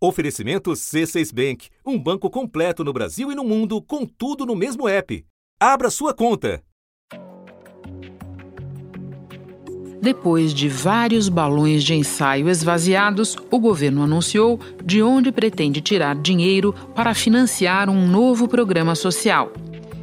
Oferecimento 0.00 0.70
C6 0.70 1.34
Bank, 1.34 1.70
um 1.84 1.98
banco 1.98 2.30
completo 2.30 2.84
no 2.84 2.92
Brasil 2.92 3.32
e 3.32 3.34
no 3.34 3.42
mundo, 3.42 3.82
com 3.82 4.06
tudo 4.06 4.46
no 4.46 4.54
mesmo 4.54 4.88
app. 4.88 5.24
Abra 5.58 5.90
sua 5.90 6.14
conta. 6.14 6.62
Depois 10.00 10.54
de 10.54 10.68
vários 10.68 11.28
balões 11.28 11.82
de 11.82 11.94
ensaio 11.94 12.48
esvaziados, 12.48 13.36
o 13.50 13.58
governo 13.58 14.04
anunciou 14.04 14.60
de 14.84 15.02
onde 15.02 15.32
pretende 15.32 15.80
tirar 15.80 16.14
dinheiro 16.14 16.72
para 16.94 17.12
financiar 17.12 17.90
um 17.90 18.06
novo 18.06 18.46
programa 18.46 18.94
social. 18.94 19.52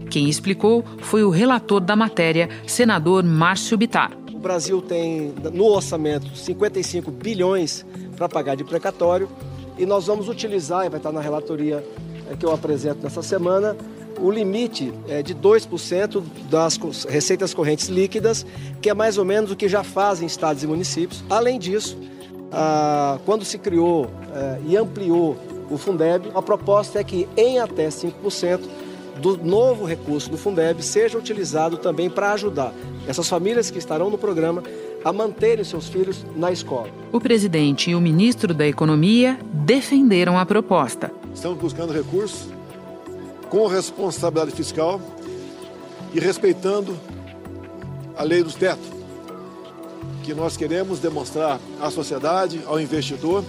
Quem 0.10 0.28
explicou 0.28 0.84
foi 1.00 1.24
o 1.24 1.30
relator 1.30 1.80
da 1.80 1.96
matéria, 1.96 2.50
senador 2.68 3.24
Márcio 3.24 3.78
Bitar. 3.78 4.12
O 4.34 4.40
Brasil 4.40 4.82
tem 4.82 5.34
no 5.54 5.64
orçamento 5.64 6.36
55 6.36 7.10
bilhões 7.12 7.86
para 8.18 8.28
pagar 8.28 8.56
de 8.56 8.66
precatório 8.66 9.30
e 9.78 9.86
nós 9.86 10.08
vamos 10.08 10.30
utilizar, 10.30 10.86
e 10.86 10.90
vai 10.90 11.00
estar 11.00 11.12
na 11.12 11.22
relatoria 11.22 11.86
é, 12.30 12.36
que 12.36 12.46
eu 12.46 12.52
apresento 12.52 13.04
nessa 13.04 13.22
semana, 13.22 13.76
o 14.20 14.32
limite 14.32 14.94
é 15.10 15.22
de 15.22 15.36
2% 15.36 16.24
das 16.50 16.78
receitas 17.04 17.54
correntes 17.54 17.88
líquidas, 17.88 18.46
que 18.82 18.90
é 18.90 18.94
mais 18.94 19.18
ou 19.18 19.26
menos 19.26 19.52
o 19.52 19.56
que 19.56 19.68
já 19.68 19.84
fazem 19.84 20.26
estados 20.26 20.64
e 20.64 20.68
municípios. 20.68 21.24
Além 21.30 21.60
disso, 21.60 21.98
quando 23.26 23.44
se 23.44 23.58
criou 23.58 24.10
é, 24.34 24.60
e 24.68 24.78
ampliou 24.78 25.36
o 25.70 25.78
Fundeb, 25.78 26.32
a 26.34 26.42
proposta 26.42 27.00
é 27.00 27.04
que 27.04 27.28
em 27.36 27.60
até 27.60 27.90
5% 27.90 28.62
do 29.22 29.38
novo 29.38 29.86
recurso 29.86 30.30
do 30.30 30.38
Fundeb 30.38 30.82
seja 30.84 31.18
utilizado 31.18 31.78
também 31.78 32.10
para 32.10 32.34
ajudar 32.34 32.74
essas 33.08 33.28
famílias 33.28 33.72
que 33.72 33.78
estarão 33.78 34.10
no 34.10 34.18
programa 34.18 34.64
a 35.04 35.14
manterem 35.14 35.64
seus 35.64 35.88
filhos 35.88 36.26
na 36.36 36.52
escola. 36.52 36.90
O 37.12 37.22
presidente 37.22 37.92
e 37.92 37.96
o 37.96 38.02
ministro 38.02 38.54
da 38.54 38.68
Economia 38.68 39.40
defenderam 39.54 40.38
a 40.38 40.46
proposta. 40.46 41.12
Estamos 41.34 41.60
buscando 41.60 41.94
recursos 41.94 42.48
com 43.50 43.68
responsabilidade 43.68 44.52
fiscal 44.52 45.00
e 46.14 46.20
respeitando 46.20 46.98
a 48.18 48.24
lei 48.24 48.42
dos 48.42 48.56
tetos, 48.56 48.88
que 50.24 50.34
nós 50.34 50.58
queremos 50.58 51.00
demonstrar 51.00 51.60
à 51.80 51.92
sociedade, 51.92 52.62
ao 52.66 52.80
investidor, 52.80 53.44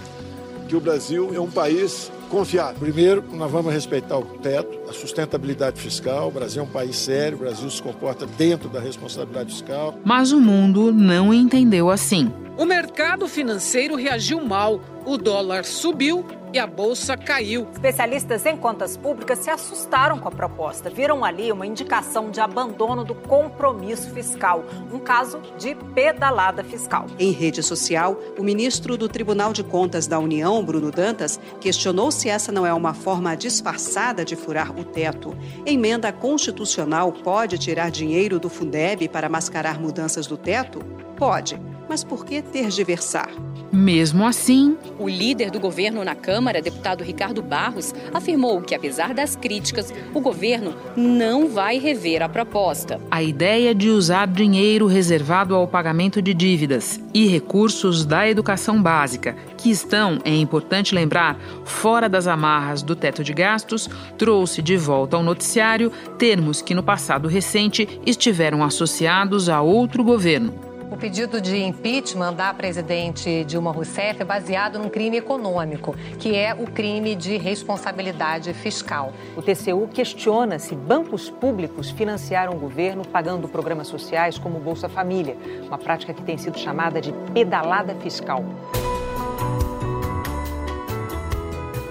que 0.67 0.75
o 0.75 0.79
Brasil 0.81 1.31
é 1.33 1.39
um 1.39 1.49
país 1.49 2.11
confiável. 2.27 2.79
Primeiro, 2.79 3.23
nós 3.33 3.51
vamos 3.51 3.73
respeitar 3.73 4.17
o 4.17 4.23
teto, 4.23 4.77
a 4.89 4.93
sustentabilidade 4.93 5.79
fiscal. 5.81 6.27
O 6.27 6.31
Brasil 6.31 6.61
é 6.61 6.65
um 6.65 6.69
país 6.69 6.95
sério, 6.95 7.37
o 7.37 7.41
Brasil 7.41 7.69
se 7.69 7.81
comporta 7.81 8.25
dentro 8.25 8.69
da 8.69 8.79
responsabilidade 8.79 9.51
fiscal. 9.51 9.95
Mas 10.03 10.31
o 10.31 10.39
mundo 10.39 10.91
não 10.91 11.33
entendeu 11.33 11.89
assim. 11.89 12.31
O 12.57 12.65
mercado 12.65 13.27
financeiro 13.27 13.95
reagiu 13.95 14.43
mal. 14.43 14.81
O 15.05 15.17
dólar 15.17 15.63
subiu 15.63 16.25
e 16.53 16.59
a 16.59 16.67
bolsa 16.67 17.17
caiu. 17.17 17.67
Especialistas 17.71 18.45
em 18.45 18.55
contas 18.55 18.95
públicas 18.95 19.39
se 19.39 19.49
assustaram 19.49 20.19
com 20.19 20.27
a 20.27 20.31
proposta. 20.31 20.89
Viram 20.89 21.23
ali 21.23 21.51
uma 21.51 21.65
indicação 21.65 22.29
de 22.29 22.39
abandono 22.39 23.03
do 23.03 23.15
compromisso 23.15 24.09
fiscal, 24.11 24.63
um 24.91 24.99
caso 24.99 25.39
de 25.57 25.75
pedalada 25.93 26.63
fiscal. 26.63 27.05
Em 27.19 27.31
rede 27.31 27.61
social, 27.61 28.19
o 28.37 28.43
ministro 28.43 28.97
do 28.97 29.09
Tribunal 29.09 29.53
de 29.53 29.63
Contas 29.63 30.07
da 30.07 30.19
União, 30.19 30.63
Bruno 30.63 30.91
Dantas, 30.91 31.39
questionou 31.59 32.11
se 32.11 32.29
essa 32.29 32.51
não 32.51 32.65
é 32.65 32.73
uma 32.73 32.93
forma 32.93 33.35
disfarçada 33.35 34.23
de 34.23 34.35
furar 34.35 34.77
o 34.77 34.83
teto. 34.83 35.35
Emenda 35.65 36.11
constitucional 36.11 37.11
pode 37.11 37.57
tirar 37.57 37.91
dinheiro 37.91 38.39
do 38.39 38.49
Fundeb 38.49 39.07
para 39.09 39.29
mascarar 39.29 39.79
mudanças 39.79 40.27
do 40.27 40.37
teto? 40.37 40.79
Pode, 41.15 41.59
mas 41.89 42.03
por 42.03 42.25
que 42.25 42.41
tergiversar? 42.41 43.29
Mesmo 43.71 44.25
assim, 44.25 44.77
o 44.97 45.09
líder 45.09 45.51
do 45.51 45.59
governo 45.59 46.03
na 46.03 46.15
Câmara, 46.15 46.61
deputado 46.61 47.03
Ricardo 47.03 47.41
Barros, 47.41 47.93
afirmou 48.13 48.61
que, 48.61 48.73
apesar 48.73 49.13
das 49.13 49.35
críticas, 49.35 49.93
o 50.13 50.21
governo 50.21 50.73
não 50.95 51.49
vai 51.49 51.77
rever 51.77 52.21
a 52.21 52.29
proposta. 52.29 52.99
A 53.11 53.21
ideia 53.21 53.75
de 53.75 53.89
usar 53.89 54.27
dinheiro 54.27 54.87
reservado 54.87 55.53
ao 55.53 55.67
pagamento 55.67 56.21
de 56.21 56.33
dívidas 56.33 56.99
e 57.13 57.27
recursos 57.27 58.05
da 58.05 58.27
educação 58.29 58.81
básica, 58.81 59.35
que 59.57 59.69
estão, 59.69 60.19
é 60.23 60.33
importante 60.33 60.95
lembrar, 60.95 61.37
fora 61.65 62.07
das 62.07 62.25
amarras 62.25 62.81
do 62.81 62.95
teto 62.95 63.21
de 63.23 63.33
gastos, 63.33 63.89
trouxe 64.17 64.61
de 64.61 64.77
volta 64.77 65.17
ao 65.17 65.23
noticiário 65.23 65.91
termos 66.17 66.61
que 66.61 66.73
no 66.73 66.83
passado 66.83 67.27
recente 67.27 67.99
estiveram 68.05 68.63
associados 68.63 69.49
a 69.49 69.61
outro 69.61 70.03
governo. 70.03 70.66
O 70.89 70.95
pedido 70.95 71.41
de 71.41 71.57
impeachment 71.57 72.33
da 72.33 72.53
presidente 72.53 73.43
Dilma 73.43 73.71
Rousseff 73.71 74.21
é 74.21 74.25
baseado 74.25 74.79
num 74.79 74.89
crime 74.89 75.17
econômico, 75.17 75.93
que 76.17 76.33
é 76.33 76.53
o 76.53 76.65
crime 76.65 77.13
de 77.13 77.35
responsabilidade 77.35 78.53
fiscal. 78.53 79.11
O 79.35 79.41
TCU 79.41 79.89
questiona 79.93 80.57
se 80.57 80.75
bancos 80.75 81.29
públicos 81.29 81.89
financiaram 81.89 82.53
o 82.53 82.59
governo 82.59 83.05
pagando 83.05 83.49
programas 83.49 83.87
sociais 83.87 84.37
como 84.37 84.59
Bolsa 84.59 84.87
Família, 84.87 85.35
uma 85.67 85.77
prática 85.77 86.13
que 86.13 86.21
tem 86.21 86.37
sido 86.37 86.57
chamada 86.57 87.01
de 87.01 87.13
pedalada 87.33 87.93
fiscal. 87.95 88.45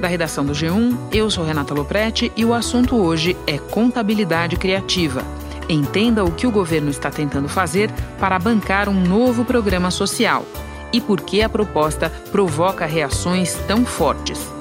Da 0.00 0.08
redação 0.08 0.44
do 0.44 0.52
G1, 0.52 0.96
eu 1.12 1.30
sou 1.30 1.44
Renata 1.44 1.74
Loprete 1.74 2.32
e 2.34 2.44
o 2.44 2.54
assunto 2.54 2.96
hoje 2.96 3.36
é 3.46 3.58
contabilidade 3.58 4.56
criativa. 4.56 5.22
Entenda 5.68 6.24
o 6.24 6.30
que 6.30 6.46
o 6.46 6.50
governo 6.50 6.90
está 6.90 7.10
tentando 7.10 7.48
fazer 7.48 7.90
para 8.20 8.38
bancar 8.38 8.88
um 8.88 9.00
novo 9.00 9.44
programa 9.44 9.90
social 9.90 10.44
e 10.92 11.00
por 11.00 11.20
que 11.20 11.42
a 11.42 11.48
proposta 11.48 12.10
provoca 12.30 12.86
reações 12.86 13.54
tão 13.66 13.84
fortes. 13.84 14.54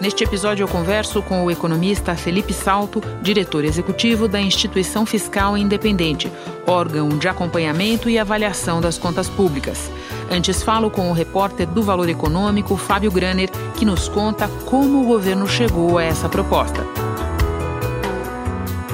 Neste 0.00 0.24
episódio, 0.24 0.62
eu 0.62 0.68
converso 0.68 1.22
com 1.22 1.44
o 1.44 1.50
economista 1.50 2.14
Felipe 2.14 2.52
Salto, 2.52 3.02
diretor 3.22 3.64
executivo 3.64 4.28
da 4.28 4.40
Instituição 4.40 5.06
Fiscal 5.06 5.56
Independente, 5.56 6.30
órgão 6.66 7.08
de 7.08 7.28
acompanhamento 7.28 8.08
e 8.08 8.18
avaliação 8.18 8.80
das 8.80 8.98
contas 8.98 9.28
públicas. 9.28 9.90
Antes, 10.30 10.62
falo 10.62 10.90
com 10.90 11.10
o 11.10 11.14
repórter 11.14 11.66
do 11.66 11.82
Valor 11.82 12.08
Econômico, 12.08 12.76
Fábio 12.76 13.10
Graner, 13.10 13.50
que 13.76 13.86
nos 13.86 14.08
conta 14.08 14.48
como 14.66 15.02
o 15.02 15.06
governo 15.06 15.46
chegou 15.46 15.96
a 15.96 16.04
essa 16.04 16.28
proposta 16.28 16.84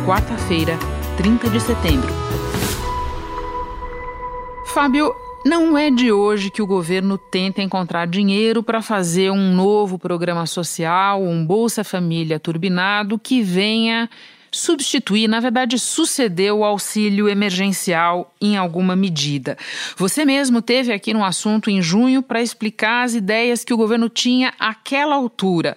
quarta-feira, 0.06 0.76
30 1.16 1.48
de 1.48 1.60
setembro. 1.60 2.12
Fábio, 4.66 5.14
não 5.44 5.78
é 5.78 5.90
de 5.90 6.10
hoje 6.10 6.50
que 6.50 6.60
o 6.60 6.66
governo 6.66 7.16
tenta 7.16 7.62
encontrar 7.62 8.06
dinheiro 8.06 8.62
para 8.62 8.82
fazer 8.82 9.30
um 9.30 9.54
novo 9.54 9.98
programa 9.98 10.44
social, 10.46 11.22
um 11.22 11.46
Bolsa 11.46 11.84
Família 11.84 12.40
turbinado 12.40 13.18
que 13.18 13.42
venha 13.42 14.10
substituir, 14.52 15.26
na 15.26 15.40
verdade, 15.40 15.78
suceder 15.78 16.52
o 16.52 16.62
auxílio 16.62 17.26
emergencial 17.28 18.34
em 18.38 18.56
alguma 18.56 18.94
medida. 18.94 19.56
Você 19.96 20.26
mesmo 20.26 20.60
teve 20.60 20.92
aqui 20.92 21.14
no 21.14 21.24
assunto 21.24 21.70
em 21.70 21.80
junho 21.80 22.22
para 22.22 22.42
explicar 22.42 23.04
as 23.04 23.14
ideias 23.14 23.64
que 23.64 23.72
o 23.72 23.76
governo 23.76 24.10
tinha 24.10 24.52
àquela 24.58 25.14
altura. 25.14 25.74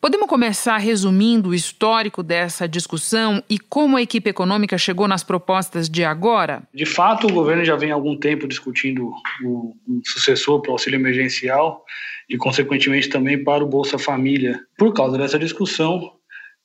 Podemos 0.00 0.26
começar 0.26 0.78
resumindo 0.78 1.50
o 1.50 1.54
histórico 1.54 2.22
dessa 2.22 2.66
discussão 2.66 3.42
e 3.48 3.58
como 3.58 3.98
a 3.98 4.02
equipe 4.02 4.30
econômica 4.30 4.78
chegou 4.78 5.06
nas 5.06 5.22
propostas 5.22 5.88
de 5.88 6.02
agora? 6.02 6.62
De 6.72 6.86
fato, 6.86 7.26
o 7.26 7.32
governo 7.32 7.64
já 7.64 7.76
vem 7.76 7.90
há 7.90 7.94
algum 7.94 8.16
tempo 8.16 8.48
discutindo 8.48 9.12
o 9.44 9.76
sucessor 10.06 10.62
para 10.62 10.70
o 10.70 10.72
auxílio 10.72 10.98
emergencial 10.98 11.84
e, 12.28 12.38
consequentemente, 12.38 13.08
também 13.10 13.42
para 13.44 13.62
o 13.62 13.68
Bolsa 13.68 13.98
Família. 13.98 14.60
Por 14.78 14.94
causa 14.94 15.18
dessa 15.18 15.38
discussão, 15.38 16.12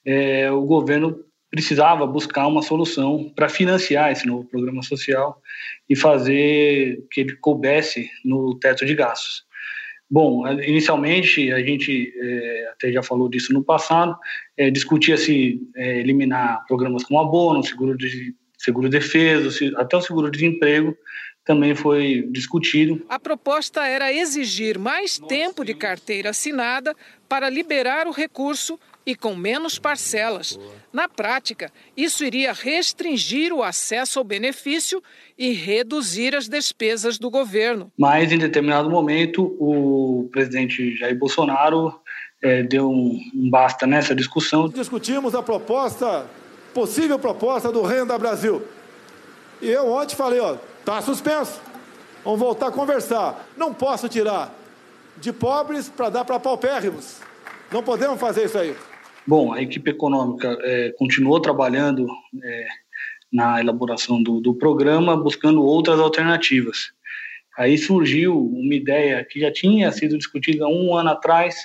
é, 0.05 0.49
o 0.51 0.61
governo 0.61 1.19
precisava 1.49 2.05
buscar 2.05 2.47
uma 2.47 2.61
solução 2.61 3.31
para 3.35 3.49
financiar 3.49 4.11
esse 4.11 4.27
novo 4.27 4.45
programa 4.45 4.83
social 4.83 5.41
e 5.89 5.95
fazer 5.95 7.03
que 7.11 7.21
ele 7.21 7.35
coubesse 7.37 8.09
no 8.23 8.57
teto 8.59 8.85
de 8.85 8.93
gastos. 8.93 9.47
Bom, 10.09 10.47
inicialmente 10.63 11.51
a 11.51 11.59
gente 11.59 12.11
é, 12.17 12.69
até 12.71 12.91
já 12.91 13.03
falou 13.03 13.29
disso 13.29 13.53
no 13.53 13.63
passado, 13.63 14.17
é, 14.57 14.71
discutia-se 14.71 15.61
é, 15.75 15.99
eliminar 15.99 16.65
programas 16.67 17.03
como 17.03 17.19
abono, 17.19 17.63
seguro 17.63 17.95
de 17.95 18.33
seguro 18.57 18.89
defesa, 18.89 19.49
até 19.77 19.95
o 19.95 20.01
seguro 20.01 20.29
de 20.29 20.37
desemprego 20.39 20.97
também 21.45 21.73
foi 21.73 22.27
discutido. 22.29 23.03
A 23.09 23.19
proposta 23.19 23.85
era 23.85 24.13
exigir 24.13 24.77
mais 24.77 25.17
tempo 25.17 25.63
de 25.63 25.73
carteira 25.73 26.29
assinada 26.29 26.95
para 27.27 27.49
liberar 27.49 28.05
o 28.07 28.11
recurso 28.11 28.79
e 29.05 29.15
com 29.15 29.35
menos 29.35 29.79
parcelas. 29.79 30.59
Na 30.91 31.07
prática, 31.07 31.71
isso 31.95 32.23
iria 32.23 32.53
restringir 32.53 33.53
o 33.53 33.63
acesso 33.63 34.19
ao 34.19 34.25
benefício 34.25 35.01
e 35.37 35.51
reduzir 35.51 36.35
as 36.35 36.47
despesas 36.47 37.17
do 37.17 37.29
governo. 37.29 37.91
Mas, 37.97 38.31
em 38.31 38.37
determinado 38.37 38.89
momento, 38.89 39.55
o 39.59 40.29
presidente 40.31 40.95
Jair 40.97 41.17
Bolsonaro 41.17 41.99
é, 42.41 42.63
deu 42.63 42.89
um, 42.89 43.19
um 43.33 43.49
basta 43.49 43.85
nessa 43.85 44.15
discussão. 44.15 44.69
Discutimos 44.69 45.35
a 45.35 45.41
proposta, 45.43 46.25
possível 46.73 47.17
proposta 47.19 47.71
do 47.71 47.81
Renda 47.81 48.17
Brasil. 48.17 48.61
E 49.61 49.69
eu 49.69 49.91
ontem 49.91 50.15
falei, 50.15 50.39
ó, 50.39 50.57
está 50.79 51.01
suspenso. 51.01 51.59
Vamos 52.23 52.39
voltar 52.39 52.67
a 52.67 52.71
conversar. 52.71 53.47
Não 53.57 53.73
posso 53.73 54.07
tirar 54.07 54.53
de 55.17 55.33
pobres 55.33 55.89
para 55.89 56.09
dar 56.09 56.25
para 56.25 56.39
paupérrimos. 56.39 57.28
Não 57.71 57.83
podemos 57.83 58.19
fazer 58.19 58.45
isso 58.45 58.57
aí. 58.57 58.75
Bom, 59.27 59.53
a 59.53 59.61
equipe 59.61 59.91
econômica 59.91 60.57
é, 60.61 60.91
continuou 60.97 61.39
trabalhando 61.39 62.07
é, 62.43 62.67
na 63.31 63.59
elaboração 63.59 64.21
do, 64.23 64.39
do 64.39 64.55
programa, 64.55 65.15
buscando 65.15 65.63
outras 65.63 65.99
alternativas. 65.99 66.91
Aí 67.57 67.77
surgiu 67.77 68.39
uma 68.39 68.73
ideia 68.73 69.23
que 69.23 69.39
já 69.39 69.51
tinha 69.51 69.91
sido 69.91 70.17
discutida 70.17 70.67
um 70.67 70.95
ano 70.95 71.11
atrás, 71.11 71.57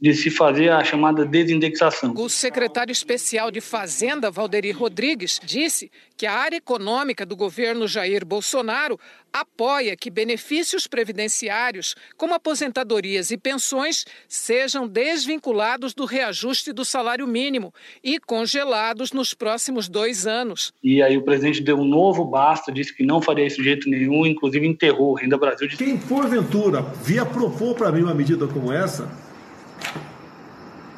de 0.00 0.12
se 0.12 0.30
fazer 0.30 0.70
a 0.70 0.84
chamada 0.84 1.24
desindexação. 1.24 2.12
O 2.16 2.28
secretário 2.28 2.92
especial 2.92 3.50
de 3.50 3.60
Fazenda, 3.60 4.30
Valderi 4.30 4.70
Rodrigues, 4.70 5.40
disse 5.42 5.90
que 6.16 6.26
a 6.26 6.32
área 6.32 6.56
econômica 6.56 7.24
do 7.24 7.36
governo 7.36 7.88
Jair 7.88 8.24
Bolsonaro 8.24 8.98
apoia 9.32 9.96
que 9.96 10.10
benefícios 10.10 10.86
previdenciários, 10.86 11.96
como 12.16 12.34
aposentadorias 12.34 13.30
e 13.30 13.36
pensões, 13.36 14.04
sejam 14.28 14.86
desvinculados 14.86 15.92
do 15.92 16.04
reajuste 16.04 16.72
do 16.72 16.84
salário 16.84 17.26
mínimo 17.26 17.72
e 18.02 18.20
congelados 18.20 19.12
nos 19.12 19.34
próximos 19.34 19.88
dois 19.88 20.26
anos. 20.26 20.72
E 20.82 21.02
aí 21.02 21.16
o 21.16 21.22
presidente 21.22 21.62
deu 21.62 21.78
um 21.78 21.84
novo 21.84 22.24
basta, 22.24 22.70
disse 22.70 22.94
que 22.94 23.04
não 23.04 23.20
faria 23.20 23.46
isso 23.46 23.56
de 23.56 23.64
jeito 23.64 23.88
nenhum, 23.88 24.24
inclusive 24.24 24.66
enterrou 24.66 25.14
Renda 25.14 25.36
Brasil. 25.36 25.68
Quem 25.76 25.96
porventura 25.98 26.82
via 27.02 27.26
propor 27.26 27.74
para 27.74 27.90
mim 27.90 28.02
uma 28.02 28.14
medida 28.14 28.46
como 28.46 28.72
essa, 28.72 29.10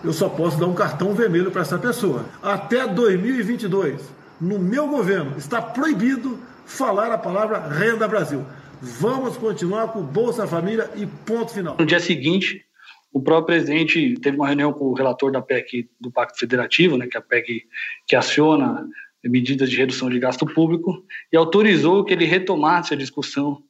eu 0.07 0.13
só 0.13 0.29
posso 0.29 0.57
dar 0.57 0.67
um 0.67 0.75
cartão 0.75 1.13
vermelho 1.15 1.51
para 1.51 1.63
essa 1.63 1.77
pessoa. 1.77 2.25
Até 2.41 2.87
2022, 2.87 4.09
no 4.41 4.57
meu 4.57 4.87
governo, 4.87 5.37
está 5.37 5.61
proibido 5.61 6.39
falar 6.65 7.11
a 7.11 7.19
palavra 7.19 7.59
Renda 7.59 8.07
Brasil. 8.07 8.47
Vamos 8.81 9.37
continuar 9.37 9.89
com 9.89 10.01
Bolsa 10.03 10.47
Família 10.47 10.89
e 10.95 11.05
ponto 11.07 11.53
final. 11.53 11.77
No 11.77 11.85
dia 11.85 11.99
seguinte, 11.99 12.65
o 13.13 13.21
próprio 13.21 13.47
presidente 13.47 14.15
teve 14.21 14.37
uma 14.37 14.47
reunião 14.47 14.73
com 14.73 14.85
o 14.85 14.95
relator 14.95 15.33
da 15.33 15.43
PEC 15.43 15.91
do 16.01 16.09
Pacto 16.09 16.39
Federativo, 16.39 16.97
né, 16.97 17.09
que 17.09 17.17
é 17.17 17.21
a 17.21 17.23
PEC 17.23 17.65
que 18.07 18.15
aciona 18.15 18.87
medidas 19.25 19.69
de 19.69 19.77
redução 19.77 20.09
de 20.09 20.21
gasto 20.21 20.47
público, 20.47 21.05
e 21.33 21.37
autorizou 21.37 22.05
que 22.05 22.13
ele 22.13 22.27
retomasse 22.27 22.95
a 22.95 22.97
discussão 22.97 23.61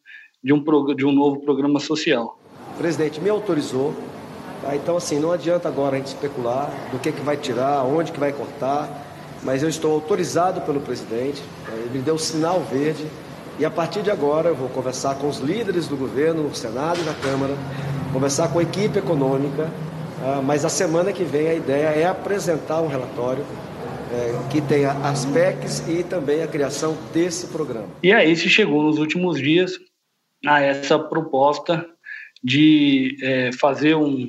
de 0.45 0.53
um, 0.53 0.63
de 0.95 1.07
um 1.07 1.13
novo 1.13 1.41
programa 1.41 1.81
social. 1.81 2.39
O 2.75 2.77
presidente 2.77 3.23
me 3.23 3.31
autorizou 3.31 3.95
Tá? 4.67 4.75
Então, 4.75 4.97
assim, 4.97 5.21
não 5.21 5.31
adianta 5.31 5.69
agora 5.69 5.95
a 5.95 5.99
gente 5.99 6.09
especular 6.09 6.69
do 6.91 6.99
que, 6.99 7.13
que 7.13 7.21
vai 7.21 7.37
tirar, 7.37 7.85
onde 7.85 8.11
que 8.11 8.19
vai 8.19 8.33
cortar, 8.33 8.89
mas 9.43 9.63
eu 9.63 9.69
estou 9.69 9.93
autorizado 9.93 10.61
pelo 10.63 10.81
presidente, 10.81 11.41
né? 11.69 11.75
ele 11.79 11.99
me 11.99 12.05
deu 12.05 12.19
sinal 12.19 12.61
verde, 12.61 13.07
e 13.59 13.65
a 13.65 13.71
partir 13.71 14.03
de 14.03 14.11
agora 14.11 14.49
eu 14.49 14.57
vou 14.57 14.69
conversar 14.69 15.15
com 15.15 15.29
os 15.29 15.39
líderes 15.39 15.87
do 15.87 15.97
governo, 15.97 16.43
no 16.43 16.55
Senado 16.55 17.01
e 17.01 17.05
na 17.05 17.15
Câmara, 17.15 17.55
conversar 18.13 18.49
com 18.49 18.59
a 18.59 18.63
equipe 18.63 18.99
econômica, 18.99 19.71
ah, 20.23 20.43
mas 20.43 20.65
a 20.65 20.69
semana 20.69 21.13
que 21.13 21.23
vem 21.23 21.49
a 21.49 21.55
ideia 21.55 21.89
é 21.89 22.07
apresentar 22.07 22.81
um 22.81 22.89
relatório 22.89 23.45
é, 24.13 24.49
que 24.51 24.61
tenha 24.61 24.93
as 24.93 25.25
PECs 25.25 25.87
e 25.89 26.03
também 26.03 26.43
a 26.43 26.47
criação 26.47 26.97
desse 27.13 27.49
programa. 27.49 27.89
E 28.03 28.13
aí 28.13 28.35
se 28.37 28.49
chegou 28.49 28.83
nos 28.83 28.99
últimos 28.99 29.39
dias 29.39 29.73
a 30.45 30.61
essa 30.61 30.99
proposta 30.99 31.87
de 32.43 33.17
é, 33.23 33.51
fazer 33.53 33.97
um, 33.97 34.29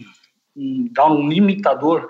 um, 0.58 0.88
dar 0.92 1.12
um 1.12 1.30
limitador 1.30 2.10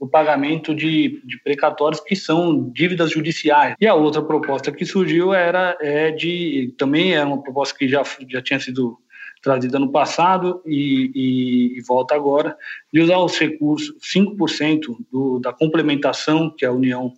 no 0.00 0.08
pagamento 0.08 0.74
de, 0.74 1.20
de, 1.24 1.42
precatórios 1.42 2.00
que 2.00 2.16
são 2.16 2.70
dívidas 2.70 3.10
judiciais. 3.10 3.74
E 3.78 3.86
a 3.86 3.94
outra 3.94 4.22
proposta 4.22 4.72
que 4.72 4.86
surgiu 4.86 5.34
era 5.34 5.76
é 5.80 6.10
de 6.10 6.74
também 6.78 7.14
era 7.14 7.26
uma 7.26 7.42
proposta 7.42 7.76
que 7.76 7.86
já, 7.86 8.02
já 8.28 8.40
tinha 8.40 8.58
sido 8.58 8.96
trazida 9.42 9.78
no 9.78 9.90
passado 9.90 10.62
e, 10.66 11.10
e, 11.14 11.78
e 11.78 11.82
volta 11.82 12.14
agora, 12.14 12.56
de 12.92 13.00
usar 13.00 13.18
os 13.18 13.38
recursos, 13.38 13.94
5% 14.14 14.80
do, 15.10 15.38
da 15.38 15.52
complementação 15.52 16.54
que 16.56 16.64
a 16.64 16.72
União 16.72 17.12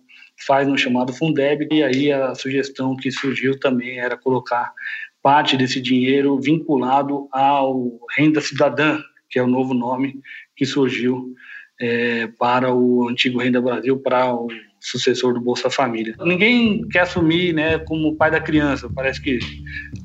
faz 0.45 0.67
no 0.67 0.77
chamado 0.77 1.13
Fundeb, 1.13 1.67
e 1.71 1.83
aí 1.83 2.11
a 2.11 2.33
sugestão 2.35 2.95
que 2.95 3.11
surgiu 3.11 3.59
também 3.59 3.99
era 3.99 4.17
colocar 4.17 4.73
parte 5.21 5.55
desse 5.55 5.79
dinheiro 5.79 6.39
vinculado 6.39 7.27
ao 7.31 7.99
renda 8.17 8.41
cidadã, 8.41 8.99
que 9.33 9.39
é 9.39 9.43
o 9.43 9.47
novo 9.47 9.73
nome 9.73 10.19
que 10.55 10.63
surgiu 10.63 11.33
é, 11.81 12.27
para 12.37 12.71
o 12.71 13.09
antigo 13.09 13.39
Renda 13.39 13.59
Brasil, 13.59 13.97
para 13.97 14.31
o 14.31 14.47
sucessor 14.79 15.33
do 15.33 15.41
Bolsa 15.41 15.71
Família. 15.71 16.13
Ninguém 16.23 16.87
quer 16.89 16.99
assumir 16.99 17.51
né, 17.51 17.79
como 17.79 18.15
pai 18.15 18.29
da 18.29 18.39
criança, 18.39 18.87
parece 18.93 19.19
que 19.19 19.39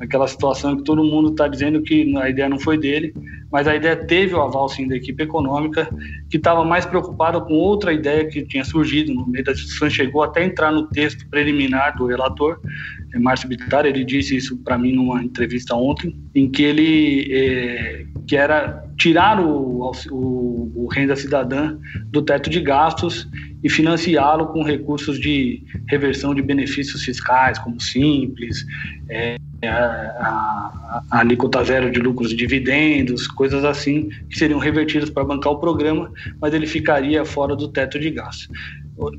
aquela 0.00 0.26
situação 0.26 0.76
que 0.76 0.84
todo 0.84 1.04
mundo 1.04 1.30
está 1.30 1.46
dizendo 1.46 1.82
que 1.82 2.16
a 2.16 2.30
ideia 2.30 2.48
não 2.48 2.58
foi 2.58 2.78
dele, 2.78 3.12
mas 3.52 3.68
a 3.68 3.76
ideia 3.76 3.96
teve 3.96 4.34
o 4.34 4.40
aval 4.40 4.68
sim 4.68 4.88
da 4.88 4.96
equipe 4.96 5.22
econômica, 5.22 5.90
que 6.30 6.38
estava 6.38 6.64
mais 6.64 6.86
preocupada 6.86 7.38
com 7.40 7.52
outra 7.52 7.92
ideia 7.92 8.26
que 8.26 8.46
tinha 8.46 8.64
surgido 8.64 9.12
no 9.12 9.26
meio 9.26 9.44
da 9.44 9.52
discussão, 9.52 9.90
chegou 9.90 10.22
até 10.22 10.42
entrar 10.42 10.72
no 10.72 10.88
texto 10.88 11.28
preliminar 11.28 11.96
do 11.98 12.06
relator, 12.06 12.60
é, 13.12 13.18
Márcio 13.18 13.48
Bittar, 13.48 13.84
ele 13.84 14.04
disse 14.04 14.36
isso 14.36 14.56
para 14.62 14.78
mim 14.78 14.92
numa 14.92 15.22
entrevista 15.22 15.74
ontem, 15.74 16.16
em 16.34 16.48
que 16.48 16.62
ele 16.62 17.28
é, 17.30 18.06
que 18.26 18.36
era 18.36 18.87
tirar 18.98 19.40
o, 19.40 19.92
o, 20.10 20.72
o, 20.74 20.88
renda 20.92 21.14
cidadã 21.14 21.78
do 22.06 22.20
teto 22.20 22.50
de 22.50 22.60
gastos 22.60 23.28
e 23.62 23.70
financiá-lo 23.70 24.48
com 24.48 24.62
recursos 24.62 25.20
de 25.20 25.64
reversão 25.88 26.34
de 26.34 26.42
benefícios 26.42 27.04
fiscais, 27.04 27.58
como 27.58 27.80
simples, 27.80 28.66
é, 29.08 29.36
a, 29.66 29.74
a, 29.74 31.02
a, 31.10 31.20
alíquota 31.20 31.64
zero 31.64 31.90
de 31.90 31.98
lucros 31.98 32.32
e 32.32 32.36
dividendos, 32.36 33.26
coisas 33.26 33.64
assim, 33.64 34.08
que 34.30 34.38
seriam 34.38 34.58
revertidas 34.58 35.10
para 35.10 35.24
bancar 35.24 35.52
o 35.52 35.58
programa, 35.58 36.12
mas 36.40 36.54
ele 36.54 36.66
ficaria 36.66 37.24
fora 37.24 37.56
do 37.56 37.68
teto 37.68 37.98
de 37.98 38.10
gastos. 38.10 38.48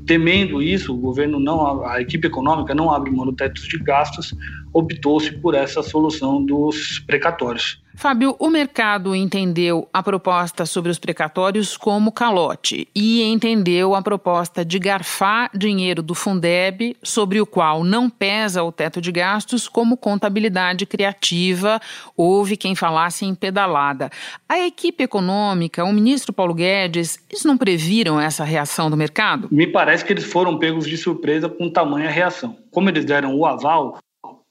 Temendo 0.06 0.62
isso, 0.62 0.94
o 0.94 0.98
governo 0.98 1.40
não, 1.40 1.86
a 1.86 2.02
equipe 2.02 2.26
econômica 2.26 2.74
não 2.74 2.90
abre 2.90 3.10
mão 3.10 3.24
do 3.24 3.32
teto 3.32 3.62
de 3.62 3.78
gastos, 3.78 4.34
optou-se 4.72 5.32
por 5.32 5.54
essa 5.54 5.82
solução 5.82 6.44
dos 6.44 6.98
precatórios. 7.00 7.82
Fábio, 7.96 8.34
o 8.38 8.48
mercado 8.48 9.14
entendeu 9.14 9.88
a 9.92 10.02
proposta 10.02 10.64
sobre 10.64 10.90
os 10.90 10.98
precatórios 10.98 11.76
como 11.76 12.12
calote 12.12 12.88
e 12.94 13.22
entendeu 13.22 13.94
a 13.94 14.00
proposta 14.00 14.64
de 14.64 14.78
garfar 14.78 15.50
dinheiro 15.54 16.02
do 16.02 16.14
Fundeb, 16.14 16.96
sobre 17.02 17.40
o 17.40 17.46
qual 17.46 17.84
não 17.84 18.08
pesa 18.08 18.62
o 18.62 18.72
teto 18.72 19.00
de 19.00 19.12
gastos, 19.12 19.68
como 19.68 19.96
contabilidade 20.30 20.86
criativa. 20.86 21.80
Houve 22.16 22.56
quem 22.56 22.74
falasse 22.74 23.24
em 23.26 23.34
pedalada. 23.34 24.10
A 24.48 24.60
equipe 24.60 25.02
econômica, 25.02 25.84
o 25.84 25.92
ministro 25.92 26.32
Paulo 26.32 26.54
Guedes, 26.54 27.18
eles 27.28 27.44
não 27.44 27.58
previram 27.58 28.20
essa 28.20 28.44
reação 28.44 28.88
do 28.88 28.96
mercado? 28.96 29.48
Me 29.50 29.66
parece 29.66 30.04
que 30.04 30.12
eles 30.12 30.24
foram 30.24 30.58
pegos 30.58 30.86
de 30.86 30.96
surpresa 30.96 31.48
com 31.48 31.70
tamanha 31.70 32.08
reação. 32.08 32.56
Como 32.70 32.88
eles 32.88 33.04
deram 33.04 33.34
o 33.36 33.44
aval, 33.44 33.98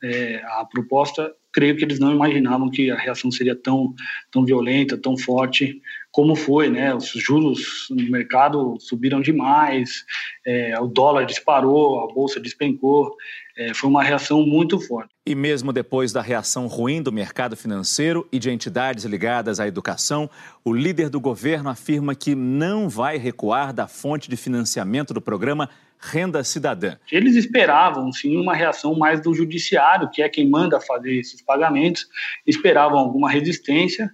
é, 0.04 0.42
a 0.60 0.66
proposta 0.66 1.32
creio 1.52 1.76
que 1.76 1.84
eles 1.84 2.00
não 2.00 2.12
imaginavam 2.12 2.70
que 2.70 2.92
a 2.92 2.96
reação 2.96 3.32
seria 3.32 3.56
tão, 3.56 3.94
tão 4.32 4.46
violenta, 4.46 4.98
tão 4.98 5.18
forte 5.18 5.82
como 6.12 6.36
foi, 6.36 6.70
né? 6.70 6.94
Os 6.94 7.12
juros 7.16 7.88
no 7.90 8.04
mercado 8.10 8.78
subiram 8.80 9.22
demais, 9.22 10.06
é, 10.46 10.80
o 10.80 10.88
dólar 10.88 11.26
disparou, 11.26 12.04
a 12.04 12.14
bolsa 12.14 12.40
despencou, 12.40 13.16
é, 13.60 13.74
foi 13.74 13.90
uma 13.90 14.02
reação 14.02 14.46
muito 14.46 14.80
forte. 14.80 15.10
E 15.28 15.36
mesmo 15.36 15.74
depois 15.74 16.14
da 16.14 16.22
reação 16.22 16.66
ruim 16.66 17.02
do 17.02 17.12
mercado 17.12 17.58
financeiro 17.58 18.26
e 18.32 18.40
de 18.40 18.50
entidades 18.50 19.04
ligadas 19.04 19.60
à 19.60 19.68
educação, 19.68 20.30
o 20.64 20.72
líder 20.72 21.10
do 21.10 21.20
governo 21.20 21.70
afirma 21.70 22.16
que 22.16 22.34
não 22.34 22.88
vai 22.88 23.18
recuar 23.18 23.74
da 23.74 23.86
fonte 23.86 24.30
de 24.30 24.38
financiamento 24.38 25.14
do 25.14 25.20
programa 25.20 25.70
renda 26.02 26.42
cidadã. 26.42 26.96
Eles 27.12 27.36
esperavam, 27.36 28.10
sim, 28.14 28.38
uma 28.38 28.56
reação 28.56 28.98
mais 28.98 29.22
do 29.22 29.34
judiciário, 29.34 30.10
que 30.10 30.22
é 30.22 30.30
quem 30.30 30.50
manda 30.50 30.80
fazer 30.80 31.20
esses 31.20 31.42
pagamentos, 31.42 32.08
esperavam 32.48 32.98
alguma 32.98 33.30
resistência, 33.30 34.10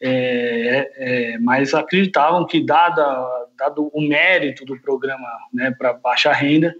é, 0.00 0.90
é, 0.96 1.38
mas 1.38 1.74
acreditavam 1.74 2.46
que, 2.46 2.64
dada, 2.64 3.04
dado 3.58 3.90
o 3.92 4.00
mérito 4.00 4.64
do 4.64 4.80
programa 4.80 5.28
né, 5.52 5.70
para 5.76 5.92
baixa 5.92 6.32
renda, 6.32 6.74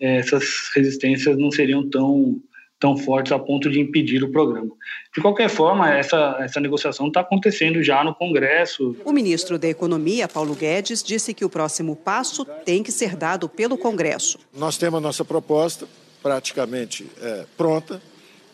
essas 0.00 0.44
resistências 0.74 1.36
não 1.36 1.50
seriam 1.50 1.88
tão 1.88 2.40
tão 2.80 2.96
fortes 2.96 3.30
a 3.30 3.38
ponto 3.38 3.70
de 3.70 3.78
impedir 3.78 4.24
o 4.24 4.32
programa. 4.32 4.70
De 5.14 5.20
qualquer 5.20 5.50
forma, 5.50 5.94
essa, 5.94 6.38
essa 6.40 6.58
negociação 6.58 7.08
está 7.08 7.20
acontecendo 7.20 7.82
já 7.82 8.02
no 8.02 8.14
Congresso. 8.14 8.96
O 9.04 9.12
ministro 9.12 9.58
da 9.58 9.68
Economia, 9.68 10.26
Paulo 10.26 10.54
Guedes, 10.54 11.02
disse 11.02 11.34
que 11.34 11.44
o 11.44 11.50
próximo 11.50 11.94
passo 11.94 12.42
tem 12.64 12.82
que 12.82 12.90
ser 12.90 13.14
dado 13.14 13.50
pelo 13.50 13.76
Congresso. 13.76 14.38
Nós 14.56 14.78
temos 14.78 14.96
a 14.96 15.00
nossa 15.00 15.22
proposta 15.24 15.86
praticamente 16.22 17.06
é, 17.20 17.44
pronta 17.54 18.00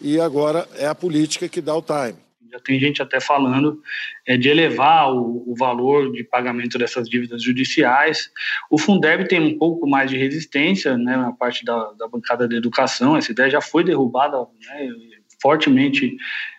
e 0.00 0.18
agora 0.18 0.68
é 0.76 0.86
a 0.86 0.94
política 0.94 1.48
que 1.48 1.60
dá 1.60 1.76
o 1.76 1.82
time. 1.82 2.25
Já 2.50 2.58
tem 2.60 2.78
gente 2.78 3.02
até 3.02 3.20
falando 3.20 3.80
é, 4.26 4.36
de 4.36 4.48
elevar 4.48 5.12
o, 5.12 5.50
o, 5.50 5.54
valor 5.56 6.12
de 6.12 6.24
pagamento 6.24 6.78
dessas 6.78 7.08
dívidas 7.08 7.42
judiciais. 7.42 8.30
O 8.70 8.78
Fundeb 8.78 9.28
tem 9.28 9.40
um 9.40 9.58
pouco 9.58 9.88
mais 9.88 10.10
de 10.10 10.16
resistência 10.16 10.96
né, 10.96 11.16
na 11.16 11.32
parte 11.32 11.64
da, 11.64 11.92
da 11.92 12.08
bancada 12.08 12.48
da 12.48 12.56
educação. 12.56 13.16
Essa 13.16 13.32
ideia 13.32 13.50
já 13.50 13.60
foi 13.60 13.84
derrubada, 13.84 14.38
né, 14.38 14.88
fortemente 15.40 16.16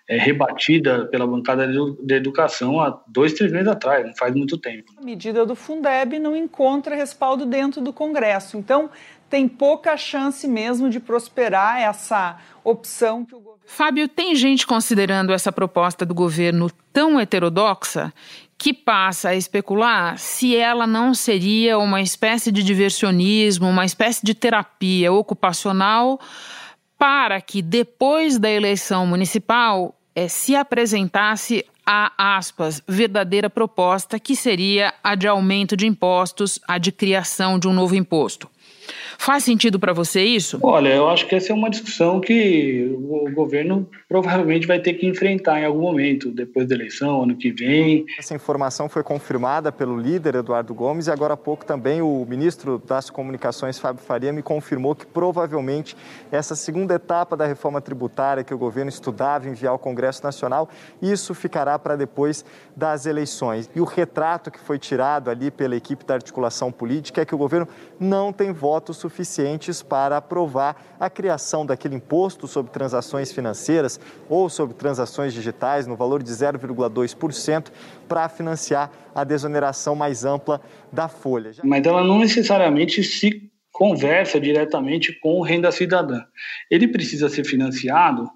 é, 0.08 0.18
rebatida 0.18 1.06
pela 1.08 1.28
bancada 1.28 1.68
de 1.68 2.14
educação 2.14 2.80
há 2.80 3.02
dois, 3.08 3.34
três 3.34 3.52
meses 3.52 3.68
atrás, 3.68 4.06
não 4.06 4.16
faz 4.16 4.34
muito 4.34 4.58
tempo. 4.58 4.94
A 4.98 5.04
medida 5.04 5.46
do 5.46 5.56
Fundeb 5.56 6.18
não 6.18 6.36
encontra 6.36 6.96
respaldo 6.96 7.46
dentro 7.46 7.82
do 7.82 7.92
Congresso, 7.92 8.58
então 8.58 8.90
tem 9.30 9.48
pouca 9.48 9.98
chance 9.98 10.48
mesmo 10.48 10.90
de 10.90 11.00
prosperar 11.00 11.80
essa 11.82 12.38
opção 12.64 13.26
que 13.26 13.36
o 13.36 13.40
governo. 13.40 13.62
Fábio, 13.66 14.08
tem 14.08 14.36
gente 14.36 14.66
considerando 14.66 15.34
essa 15.34 15.52
proposta 15.52 16.06
do 16.06 16.14
governo 16.14 16.72
tão 16.94 17.20
heterodoxa 17.20 18.14
que 18.58 18.74
passa 18.74 19.30
a 19.30 19.36
especular 19.36 20.18
se 20.18 20.56
ela 20.56 20.88
não 20.88 21.14
seria 21.14 21.78
uma 21.78 22.02
espécie 22.02 22.52
de 22.52 22.64
diversionismo, 22.64 23.68
uma 23.68 23.86
espécie 23.86 24.26
de 24.26 24.34
terapia 24.34 25.12
ocupacional 25.12 26.20
para 26.98 27.40
que 27.40 27.62
depois 27.62 28.40
da 28.40 28.50
eleição 28.50 29.06
municipal 29.06 29.96
é, 30.16 30.28
se 30.28 30.56
apresentasse 30.56 31.64
a 31.86 32.12
aspas 32.18 32.82
verdadeira 32.88 33.50
proposta 33.50 34.20
que 34.20 34.36
seria 34.36 34.94
a 35.04 35.14
de 35.16 35.28
aumento 35.28 35.78
de 35.78 35.86
impostos, 35.86 36.60
a 36.68 36.78
de 36.78 36.92
criação 36.92 37.60
de 37.60 37.68
um 37.68 37.74
novo 37.74 37.96
imposto. 37.96 38.50
Faz 39.18 39.44
sentido 39.44 39.80
para 39.80 39.94
você 39.94 40.24
isso? 40.24 40.60
Olha, 40.62 40.90
eu 40.90 41.10
acho 41.10 41.28
que 41.28 41.36
essa 41.36 41.52
é 41.52 41.56
uma 41.56 41.70
discussão 41.70 42.20
que 42.20 42.90
o 42.94 43.32
governo 43.34 43.90
provavelmente 44.08 44.66
vai 44.68 44.80
ter 44.80 44.94
que 44.94 45.08
enfrentar 45.08 45.60
em 45.60 45.66
algum 45.66 45.82
momento, 45.82 46.32
depois 46.32 46.68
da 46.68 46.76
eleição, 46.76 47.24
ano 47.24 47.36
que 47.36 47.52
vem. 47.52 48.06
Essa 48.18 48.36
informação 48.36 48.88
foi 48.88 49.04
confirmada 49.04 49.72
pelo 49.72 49.98
líder 49.98 50.36
Eduardo 50.36 50.74
Gomes 50.74 51.08
e 51.08 51.12
agora 51.12 51.34
há 51.34 51.38
pouco 51.38 51.66
também 51.66 52.02
o 52.02 52.26
ministro 52.28 52.82
das 52.86 53.10
Comunicações, 53.10 53.80
Fábio 53.80 54.04
Faria, 54.04 54.32
me 54.32 54.42
confirmou 54.42 54.96
que 54.96 55.06
provavelmente 55.06 55.96
essa 56.32 56.56
segunda 56.56 56.96
etapa 56.96 57.36
da 57.36 57.46
reforma 57.46 57.82
tributária 57.82 58.44
que 58.44 58.54
o 58.54 58.58
governo 58.58 58.90
estudava 58.90 59.48
enviar 59.48 59.72
ao 59.72 59.80
Congresso 59.80 60.24
Nacional, 60.24 60.70
isso 61.02 61.34
ficará 61.34 61.78
para 61.78 61.96
depois 61.96 62.46
das 62.76 63.06
eleições. 63.06 63.70
E 63.76 63.82
o 63.82 63.86
retrato 63.86 64.52
que 64.52 64.60
foi 64.60 64.78
tirado 64.80 65.30
ali 65.30 65.52
pela 65.52 65.76
equipe 65.76 66.06
da 66.06 66.14
articulação 66.14 66.72
política 66.72 67.22
é 67.22 67.26
que 67.26 67.36
o 67.36 67.38
governo 67.38 67.68
não 68.00 68.32
tem 68.32 68.52
votos 68.78 68.98
suficientes 68.98 69.82
para 69.82 70.18
aprovar 70.18 70.96
a 71.00 71.10
criação 71.10 71.66
daquele 71.66 71.96
imposto 71.96 72.48
sobre 72.48 72.72
transações 72.72 73.32
financeiras 73.32 74.00
ou 74.30 74.50
sobre 74.50 74.76
transações 74.76 75.34
digitais 75.34 75.88
no 75.88 75.96
valor 75.96 76.22
de 76.22 76.30
0,2% 76.30 77.72
para 78.08 78.30
financiar 78.30 78.92
a 79.16 79.24
desoneração 79.24 79.96
mais 79.96 80.24
ampla 80.24 80.62
da 80.94 81.08
folha. 81.08 81.54
Mas 81.64 81.84
ela 81.84 82.04
não 82.04 82.20
necessariamente 82.20 83.04
se 83.04 83.50
conversa 83.72 84.40
diretamente 84.40 85.12
com 85.20 85.42
renda 85.42 85.72
cidadã. 85.72 86.22
Ele 86.70 86.88
precisa 86.88 87.30
ser 87.30 87.46
financiado 87.46 88.30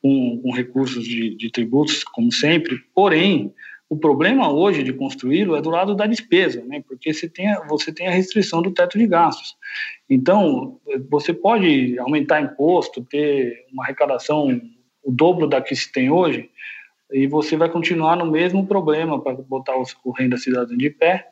com, 0.00 0.40
com 0.40 0.54
recursos 0.54 1.02
de, 1.02 1.36
de 1.36 1.50
tributos, 1.50 2.04
como 2.04 2.30
sempre, 2.30 2.76
porém, 2.94 3.52
o 3.90 3.96
problema 3.96 4.50
hoje 4.52 4.84
de 4.84 4.92
construí-lo 4.92 5.56
é 5.56 5.60
do 5.60 5.68
lado 5.68 5.96
da 5.96 6.06
despesa, 6.06 6.64
né? 6.64 6.80
porque 6.86 7.12
você 7.12 7.28
tem, 7.28 7.50
a, 7.50 7.66
você 7.66 7.92
tem 7.92 8.06
a 8.06 8.12
restrição 8.12 8.62
do 8.62 8.70
teto 8.70 8.96
de 8.96 9.04
gastos. 9.04 9.56
Então, 10.08 10.80
você 11.10 11.34
pode 11.34 11.98
aumentar 11.98 12.40
imposto, 12.40 13.04
ter 13.04 13.66
uma 13.72 13.82
arrecadação 13.82 14.60
o 15.02 15.10
dobro 15.10 15.48
da 15.48 15.60
que 15.60 15.74
se 15.74 15.90
tem 15.90 16.08
hoje, 16.08 16.48
e 17.10 17.26
você 17.26 17.56
vai 17.56 17.68
continuar 17.68 18.16
no 18.16 18.30
mesmo 18.30 18.64
problema 18.64 19.20
para 19.20 19.34
botar 19.34 19.74
o 19.76 20.10
renda 20.12 20.36
cidadã 20.36 20.76
de 20.76 20.90
pé, 20.90 21.26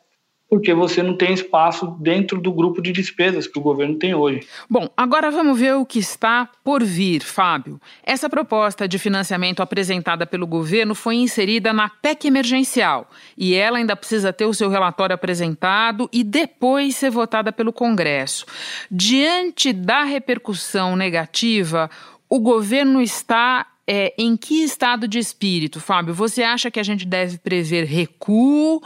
porque 0.49 0.73
você 0.73 1.03
não 1.03 1.15
tem 1.15 1.33
espaço 1.33 1.85
dentro 1.99 2.41
do 2.41 2.51
grupo 2.51 2.81
de 2.81 2.91
despesas 2.91 3.45
que 3.45 3.59
o 3.59 3.61
governo 3.61 3.95
tem 3.95 4.15
hoje. 4.15 4.47
Bom, 4.69 4.89
agora 4.97 5.29
vamos 5.29 5.59
ver 5.59 5.75
o 5.75 5.85
que 5.85 5.99
está 5.99 6.49
por 6.63 6.83
vir, 6.83 7.21
Fábio. 7.21 7.79
Essa 8.03 8.27
proposta 8.27 8.87
de 8.87 8.97
financiamento 8.97 9.61
apresentada 9.61 10.25
pelo 10.25 10.47
governo 10.47 10.95
foi 10.95 11.15
inserida 11.15 11.71
na 11.71 11.87
PEC 11.87 12.25
emergencial 12.25 13.09
e 13.37 13.53
ela 13.53 13.77
ainda 13.77 13.95
precisa 13.95 14.33
ter 14.33 14.45
o 14.45 14.53
seu 14.53 14.69
relatório 14.69 15.13
apresentado 15.13 16.09
e 16.11 16.23
depois 16.23 16.95
ser 16.95 17.11
votada 17.11 17.51
pelo 17.51 17.71
Congresso. 17.71 18.45
Diante 18.89 19.71
da 19.71 20.03
repercussão 20.03 20.95
negativa, 20.95 21.89
o 22.27 22.39
governo 22.39 23.01
está 23.01 23.67
é, 23.91 24.13
em 24.19 24.37
que 24.37 24.63
estado 24.63 25.07
de 25.07 25.17
espírito, 25.17 25.79
Fábio? 25.79 26.13
Você 26.13 26.43
acha 26.43 26.69
que 26.69 26.79
a 26.79 26.83
gente 26.83 27.07
deve 27.07 27.39
prever 27.39 27.85
recuo 27.85 28.79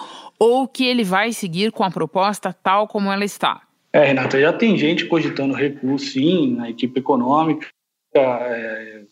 ou 0.44 0.68
que 0.68 0.86
ele 0.86 1.06
vai 1.06 1.32
seguir 1.32 1.72
com 1.72 1.86
a 1.86 1.90
proposta 1.90 2.52
tal 2.52 2.86
como 2.86 3.10
ela 3.10 3.24
está? 3.24 3.62
É, 3.94 4.04
Renata, 4.08 4.42
já 4.42 4.52
tem 4.52 4.78
gente 4.78 5.06
cogitando 5.06 5.54
recuo, 5.54 5.98
sim, 5.98 6.56
na 6.56 6.70
equipe 6.70 7.00
econômica. 7.00 7.68
É, 8.14 9.04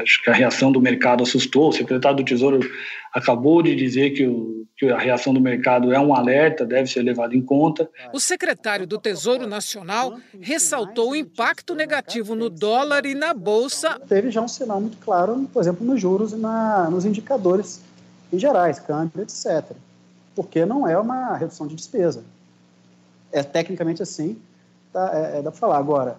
acho 0.00 0.22
que 0.22 0.30
a 0.30 0.32
reação 0.32 0.70
do 0.70 0.80
mercado 0.80 1.24
assustou. 1.24 1.70
O 1.70 1.72
secretário 1.72 2.18
do 2.18 2.24
Tesouro 2.24 2.60
acabou 3.12 3.60
de 3.60 3.74
dizer 3.74 4.10
que, 4.10 4.24
o, 4.24 4.66
que, 4.76 4.88
a 4.88 4.98
reação 4.98 5.34
do 5.34 5.40
mercado 5.40 5.92
é 5.92 5.98
um 5.98 6.14
alerta, 6.14 6.64
deve 6.64 6.88
ser 6.88 7.02
levado 7.02 7.34
em 7.34 7.42
conta. 7.42 7.90
O 8.12 8.20
secretário 8.20 8.86
do 8.86 8.98
Tesouro 8.98 9.48
Nacional 9.48 10.16
ressaltou 10.40 11.10
o 11.10 11.16
impacto 11.16 11.74
negativo 11.74 12.36
no 12.36 12.48
dólar 12.48 13.04
e 13.04 13.16
na 13.16 13.34
bolsa. 13.34 13.98
Teve 14.08 14.30
já 14.30 14.42
um 14.42 14.48
sinal 14.48 14.80
muito 14.80 14.98
claro, 14.98 15.48
por 15.52 15.60
exemplo, 15.60 15.84
nos 15.84 16.00
juros 16.00 16.32
e 16.32 16.36
na, 16.36 16.88
nos 16.88 17.04
indicadores 17.04 17.82
em 18.32 18.38
gerais, 18.38 18.78
câmbio, 18.78 19.22
etc. 19.22 19.74
Porque 20.38 20.64
não 20.64 20.86
é 20.86 20.96
uma 20.96 21.36
redução 21.36 21.66
de 21.66 21.74
despesa. 21.74 22.24
É 23.32 23.42
tecnicamente 23.42 24.04
assim, 24.04 24.38
tá, 24.92 25.10
é, 25.12 25.38
é 25.38 25.42
dá 25.42 25.50
para 25.50 25.58
falar. 25.58 25.78
Agora, 25.78 26.16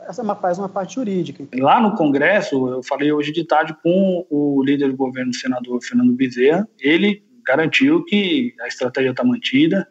essa 0.00 0.22
é 0.22 0.24
uma, 0.24 0.34
faz 0.34 0.58
uma 0.58 0.68
parte 0.68 0.96
jurídica. 0.96 1.46
Lá 1.56 1.80
no 1.80 1.94
Congresso, 1.94 2.68
eu 2.68 2.82
falei 2.82 3.12
hoje 3.12 3.30
de 3.30 3.44
tarde 3.44 3.72
com 3.80 4.26
o 4.28 4.60
líder 4.64 4.88
do 4.88 4.96
governo, 4.96 5.30
o 5.30 5.36
senador 5.36 5.80
Fernando 5.84 6.12
Bezerra, 6.14 6.68
ele 6.80 7.22
garantiu 7.46 8.04
que 8.04 8.52
a 8.60 8.66
estratégia 8.66 9.12
está 9.12 9.22
mantida, 9.22 9.86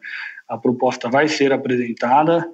a 0.46 0.58
proposta 0.58 1.08
vai 1.08 1.26
ser 1.26 1.50
apresentada 1.50 2.46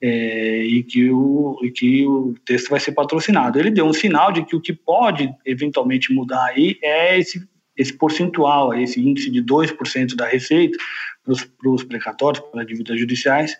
é, 0.00 0.62
e, 0.62 0.84
que 0.84 1.10
o, 1.10 1.58
e 1.60 1.72
que 1.72 2.06
o 2.06 2.36
texto 2.46 2.70
vai 2.70 2.78
ser 2.78 2.92
patrocinado. 2.92 3.58
Ele 3.58 3.72
deu 3.72 3.84
um 3.84 3.92
sinal 3.92 4.30
de 4.30 4.44
que 4.44 4.54
o 4.54 4.60
que 4.60 4.72
pode 4.72 5.28
eventualmente 5.44 6.14
mudar 6.14 6.44
aí 6.44 6.78
é 6.80 7.18
esse, 7.18 7.44
esse 7.76 7.92
percentual, 7.96 8.74
esse 8.74 9.00
índice 9.00 9.30
de 9.30 9.42
2% 9.42 10.14
da 10.14 10.26
receita 10.26 10.76
para 11.24 11.70
os 11.70 11.84
precatórios, 11.84 12.44
para 12.50 12.64
dívidas 12.64 12.98
judiciais, 12.98 13.56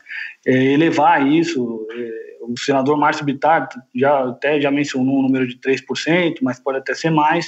é, 0.46 0.72
elevar 0.72 1.26
isso. 1.26 1.86
É, 1.92 2.32
o 2.42 2.58
senador 2.58 2.96
Márcio 2.98 3.24
Bittar 3.24 3.68
já 3.94 4.28
até 4.28 4.60
já 4.60 4.70
mencionou 4.70 5.18
um 5.18 5.22
número 5.22 5.46
de 5.46 5.56
3%, 5.58 6.38
mas 6.42 6.58
pode 6.58 6.78
até 6.78 6.92
ser 6.92 7.10
mais, 7.10 7.46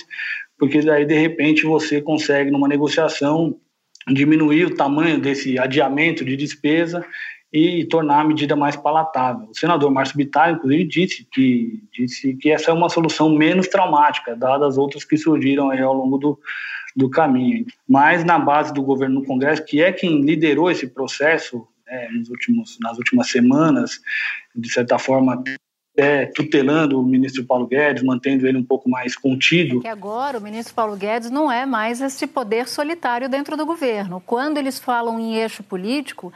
porque 0.57 0.81
daí 0.81 1.05
de 1.05 1.19
repente 1.19 1.65
você 1.65 2.01
consegue 2.01 2.51
numa 2.51 2.69
negociação 2.69 3.59
diminuir 4.13 4.67
o 4.67 4.75
tamanho 4.75 5.19
desse 5.21 5.59
adiamento 5.59 6.25
de 6.25 6.37
despesa 6.37 7.05
e 7.55 7.85
tornar 7.85 8.23
a 8.23 8.25
medida 8.25 8.57
mais 8.57 8.75
palatável. 8.75 9.49
O 9.49 9.57
senador 9.57 9.89
Márcio 9.89 10.17
Bittar, 10.17 10.51
inclusive, 10.51 10.85
disse 10.85 11.25
que, 11.31 11.85
disse 11.93 12.35
que 12.35 12.51
essa 12.51 12.73
é 12.73 12.75
uma 12.75 12.89
solução 12.89 13.33
menos 13.33 13.69
traumática, 13.69 14.35
dadas 14.35 14.71
as 14.71 14.77
outras 14.77 15.05
que 15.05 15.17
surgiram 15.17 15.71
ao 15.71 15.95
longo 15.95 16.19
do, 16.19 16.39
do 16.97 17.09
caminho. 17.09 17.65
Mas 17.89 18.25
na 18.25 18.41
base 18.41 18.75
do 18.75 18.83
governo 18.83 19.21
no 19.21 19.25
Congresso, 19.25 19.65
que 19.65 19.81
é 19.81 19.93
quem 19.93 20.23
liderou 20.23 20.69
esse 20.69 20.89
processo 20.89 21.65
né, 21.87 22.09
nos 22.09 22.29
últimos, 22.29 22.77
nas 22.81 22.99
últimas 22.99 23.31
semanas, 23.31 24.01
de 24.53 24.69
certa 24.69 24.99
forma 24.99 25.41
é, 25.97 26.27
tutelando 26.27 27.01
o 27.01 27.05
ministro 27.05 27.45
Paulo 27.45 27.69
Guedes, 27.69 28.03
mantendo 28.03 28.49
ele 28.49 28.59
um 28.59 28.65
pouco 28.65 28.91
mais 28.91 29.17
contido. 29.17 29.79
É 29.79 29.83
que 29.83 29.87
agora 29.87 30.39
o 30.39 30.43
ministro 30.43 30.75
Paulo 30.75 30.97
Guedes 30.97 31.31
não 31.31 31.53
é 31.53 31.65
mais 31.65 32.01
esse 32.01 32.27
poder 32.27 32.67
solitário 32.67 33.29
dentro 33.29 33.57
do 33.57 33.65
governo. 33.65 34.21
Quando 34.27 34.59
eles 34.59 34.81
falam 34.81 35.21
em 35.21 35.37
eixo 35.37 35.63
político, 35.63 36.33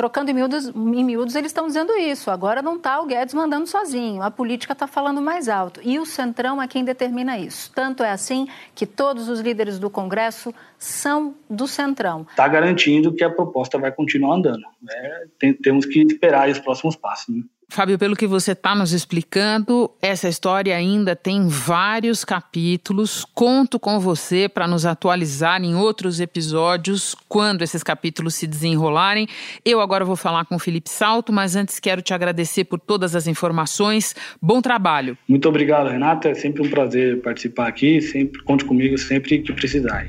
trocando 0.00 0.30
em 0.30 0.34
miúdos, 0.34 0.68
em 0.68 1.04
miúdos 1.04 1.34
eles 1.34 1.50
estão 1.50 1.66
dizendo 1.66 1.92
isso. 1.92 2.30
Agora 2.30 2.62
não 2.62 2.76
está 2.76 3.02
o 3.02 3.06
Guedes 3.06 3.34
mandando 3.34 3.66
sozinho, 3.66 4.22
a 4.22 4.30
política 4.30 4.72
está 4.72 4.86
falando 4.86 5.20
mais 5.20 5.46
alto. 5.46 5.78
E 5.84 5.98
o 5.98 6.06
Centrão 6.06 6.62
é 6.62 6.66
quem 6.66 6.82
determina 6.82 7.38
isso. 7.38 7.70
Tanto 7.74 8.02
é 8.02 8.10
assim 8.10 8.48
que 8.74 8.86
todos 8.86 9.28
os 9.28 9.40
líderes 9.40 9.78
do 9.78 9.90
Congresso 9.90 10.54
são 10.78 11.34
do 11.50 11.68
Centrão. 11.68 12.26
Está 12.30 12.48
garantindo 12.48 13.12
que 13.12 13.22
a 13.22 13.28
proposta 13.28 13.76
vai 13.76 13.92
continuar 13.92 14.36
andando. 14.36 14.62
Né? 14.80 15.26
Tem, 15.38 15.52
temos 15.52 15.84
que 15.84 16.00
esperar 16.00 16.48
os 16.48 16.58
próximos 16.58 16.96
passos. 16.96 17.36
Né? 17.36 17.42
Fábio, 17.70 17.96
pelo 17.96 18.16
que 18.16 18.26
você 18.26 18.50
está 18.50 18.74
nos 18.74 18.92
explicando, 18.92 19.88
essa 20.02 20.28
história 20.28 20.76
ainda 20.76 21.14
tem 21.14 21.46
vários 21.46 22.24
capítulos. 22.24 23.24
Conto 23.32 23.78
com 23.78 24.00
você 24.00 24.48
para 24.48 24.66
nos 24.66 24.84
atualizar 24.84 25.62
em 25.62 25.76
outros 25.76 26.18
episódios 26.18 27.14
quando 27.28 27.62
esses 27.62 27.84
capítulos 27.84 28.34
se 28.34 28.46
desenrolarem. 28.46 29.28
Eu 29.64 29.80
agora 29.80 30.04
vou 30.04 30.16
falar 30.16 30.44
com 30.46 30.56
o 30.56 30.58
Felipe 30.58 30.90
Salto, 30.90 31.32
mas 31.32 31.54
antes 31.54 31.78
quero 31.78 32.02
te 32.02 32.12
agradecer 32.12 32.64
por 32.64 32.80
todas 32.80 33.14
as 33.14 33.28
informações. 33.28 34.16
Bom 34.42 34.60
trabalho. 34.60 35.16
Muito 35.28 35.48
obrigado, 35.48 35.88
Renata. 35.88 36.28
É 36.28 36.34
sempre 36.34 36.66
um 36.66 36.68
prazer 36.68 37.22
participar 37.22 37.68
aqui. 37.68 38.00
Sempre 38.00 38.42
conte 38.42 38.64
comigo 38.64 38.98
sempre 38.98 39.38
que 39.38 39.52
precisar. 39.52 40.08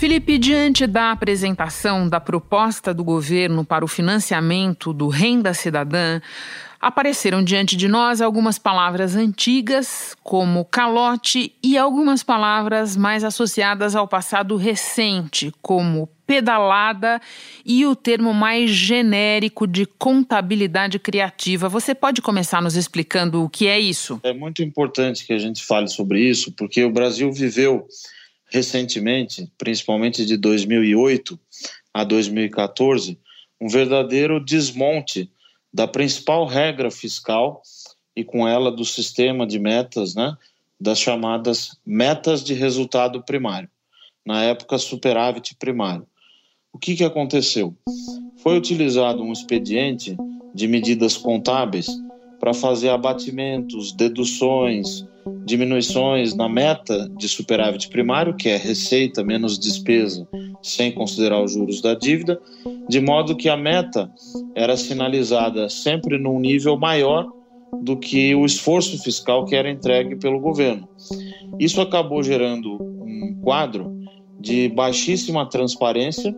Felipe, 0.00 0.38
diante 0.38 0.86
da 0.86 1.12
apresentação 1.12 2.08
da 2.08 2.18
proposta 2.18 2.94
do 2.94 3.04
governo 3.04 3.66
para 3.66 3.84
o 3.84 3.88
financiamento 3.88 4.94
do 4.94 5.08
Renda 5.08 5.52
Cidadã, 5.52 6.22
apareceram 6.80 7.44
diante 7.44 7.76
de 7.76 7.86
nós 7.86 8.22
algumas 8.22 8.58
palavras 8.58 9.14
antigas, 9.14 10.16
como 10.22 10.64
calote, 10.64 11.52
e 11.62 11.76
algumas 11.76 12.22
palavras 12.22 12.96
mais 12.96 13.22
associadas 13.22 13.94
ao 13.94 14.08
passado 14.08 14.56
recente, 14.56 15.52
como 15.60 16.08
pedalada 16.26 17.20
e 17.62 17.84
o 17.84 17.94
termo 17.94 18.32
mais 18.32 18.70
genérico 18.70 19.66
de 19.66 19.84
contabilidade 19.84 20.98
criativa. 20.98 21.68
Você 21.68 21.94
pode 21.94 22.22
começar 22.22 22.62
nos 22.62 22.74
explicando 22.74 23.44
o 23.44 23.50
que 23.50 23.66
é 23.66 23.78
isso? 23.78 24.18
É 24.22 24.32
muito 24.32 24.62
importante 24.62 25.26
que 25.26 25.34
a 25.34 25.38
gente 25.38 25.62
fale 25.62 25.88
sobre 25.88 26.22
isso, 26.22 26.52
porque 26.52 26.82
o 26.84 26.90
Brasil 26.90 27.30
viveu 27.30 27.86
recentemente, 28.50 29.50
principalmente 29.56 30.26
de 30.26 30.36
2008 30.36 31.38
a 31.94 32.04
2014, 32.04 33.18
um 33.60 33.68
verdadeiro 33.68 34.44
desmonte 34.44 35.30
da 35.72 35.86
principal 35.86 36.46
regra 36.46 36.90
fiscal 36.90 37.62
e 38.14 38.24
com 38.24 38.46
ela 38.46 38.72
do 38.72 38.84
sistema 38.84 39.46
de 39.46 39.58
metas, 39.58 40.14
né, 40.14 40.36
das 40.80 40.98
chamadas 40.98 41.78
metas 41.86 42.42
de 42.42 42.54
resultado 42.54 43.22
primário, 43.22 43.68
na 44.26 44.42
época 44.42 44.78
superávit 44.78 45.54
primário. 45.56 46.06
O 46.72 46.78
que, 46.78 46.96
que 46.96 47.04
aconteceu? 47.04 47.76
Foi 48.38 48.56
utilizado 48.56 49.22
um 49.22 49.32
expediente 49.32 50.16
de 50.54 50.66
medidas 50.66 51.16
contábeis 51.16 51.86
para 52.38 52.54
fazer 52.54 52.88
abatimentos, 52.88 53.92
deduções, 53.92 55.04
diminuições 55.44 56.34
na 56.34 56.48
meta 56.48 57.08
de 57.16 57.28
superávit 57.28 57.88
primário, 57.88 58.36
que 58.36 58.48
é 58.48 58.56
receita 58.56 59.22
menos 59.24 59.58
despesa, 59.58 60.26
sem 60.62 60.92
considerar 60.92 61.42
os 61.42 61.52
juros 61.52 61.80
da 61.80 61.94
dívida, 61.94 62.40
de 62.88 63.00
modo 63.00 63.36
que 63.36 63.48
a 63.48 63.56
meta 63.56 64.10
era 64.54 64.76
sinalizada 64.76 65.68
sempre 65.68 66.18
num 66.18 66.38
nível 66.38 66.76
maior 66.78 67.26
do 67.82 67.96
que 67.96 68.34
o 68.34 68.44
esforço 68.44 69.02
fiscal 69.02 69.44
que 69.44 69.54
era 69.54 69.70
entregue 69.70 70.16
pelo 70.16 70.40
governo. 70.40 70.88
Isso 71.58 71.80
acabou 71.80 72.22
gerando 72.22 72.74
um 72.80 73.40
quadro 73.42 74.00
de 74.38 74.68
baixíssima 74.70 75.48
transparência 75.48 76.34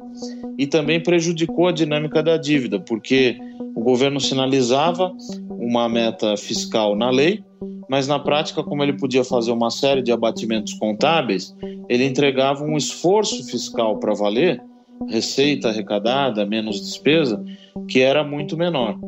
e 0.59 0.67
também 0.67 1.01
prejudicou 1.01 1.69
a 1.69 1.73
dinâmica 1.73 2.23
da 2.23 2.37
dívida, 2.37 2.79
porque 2.81 3.39
o 3.75 3.81
governo 3.81 4.21
sinalizava 4.21 5.12
uma 5.51 5.89
meta 5.89 6.37
fiscal 6.37 6.97
na 6.97 7.11
lei, 7.11 7.43
mas 7.88 8.09
na 8.09 8.19
prática, 8.19 8.62
como 8.62 8.83
ele 8.83 8.95
podia 8.95 9.25
fazer 9.25 9.52
uma 9.52 9.71
série 9.71 10.02
de 10.02 10.12
abatimentos 10.12 10.75
contábeis, 10.75 11.54
ele 11.88 12.04
entregava 12.04 12.64
um 12.64 12.76
esforço 12.76 13.45
fiscal 13.47 13.99
para 13.99 14.14
valer, 14.14 14.62
receita 15.09 15.69
arrecadada, 15.69 16.47
menos 16.47 16.81
despesa, 16.81 17.42
que 17.88 18.00
era 18.00 18.25
muito 18.25 18.57
menor. 18.57 18.99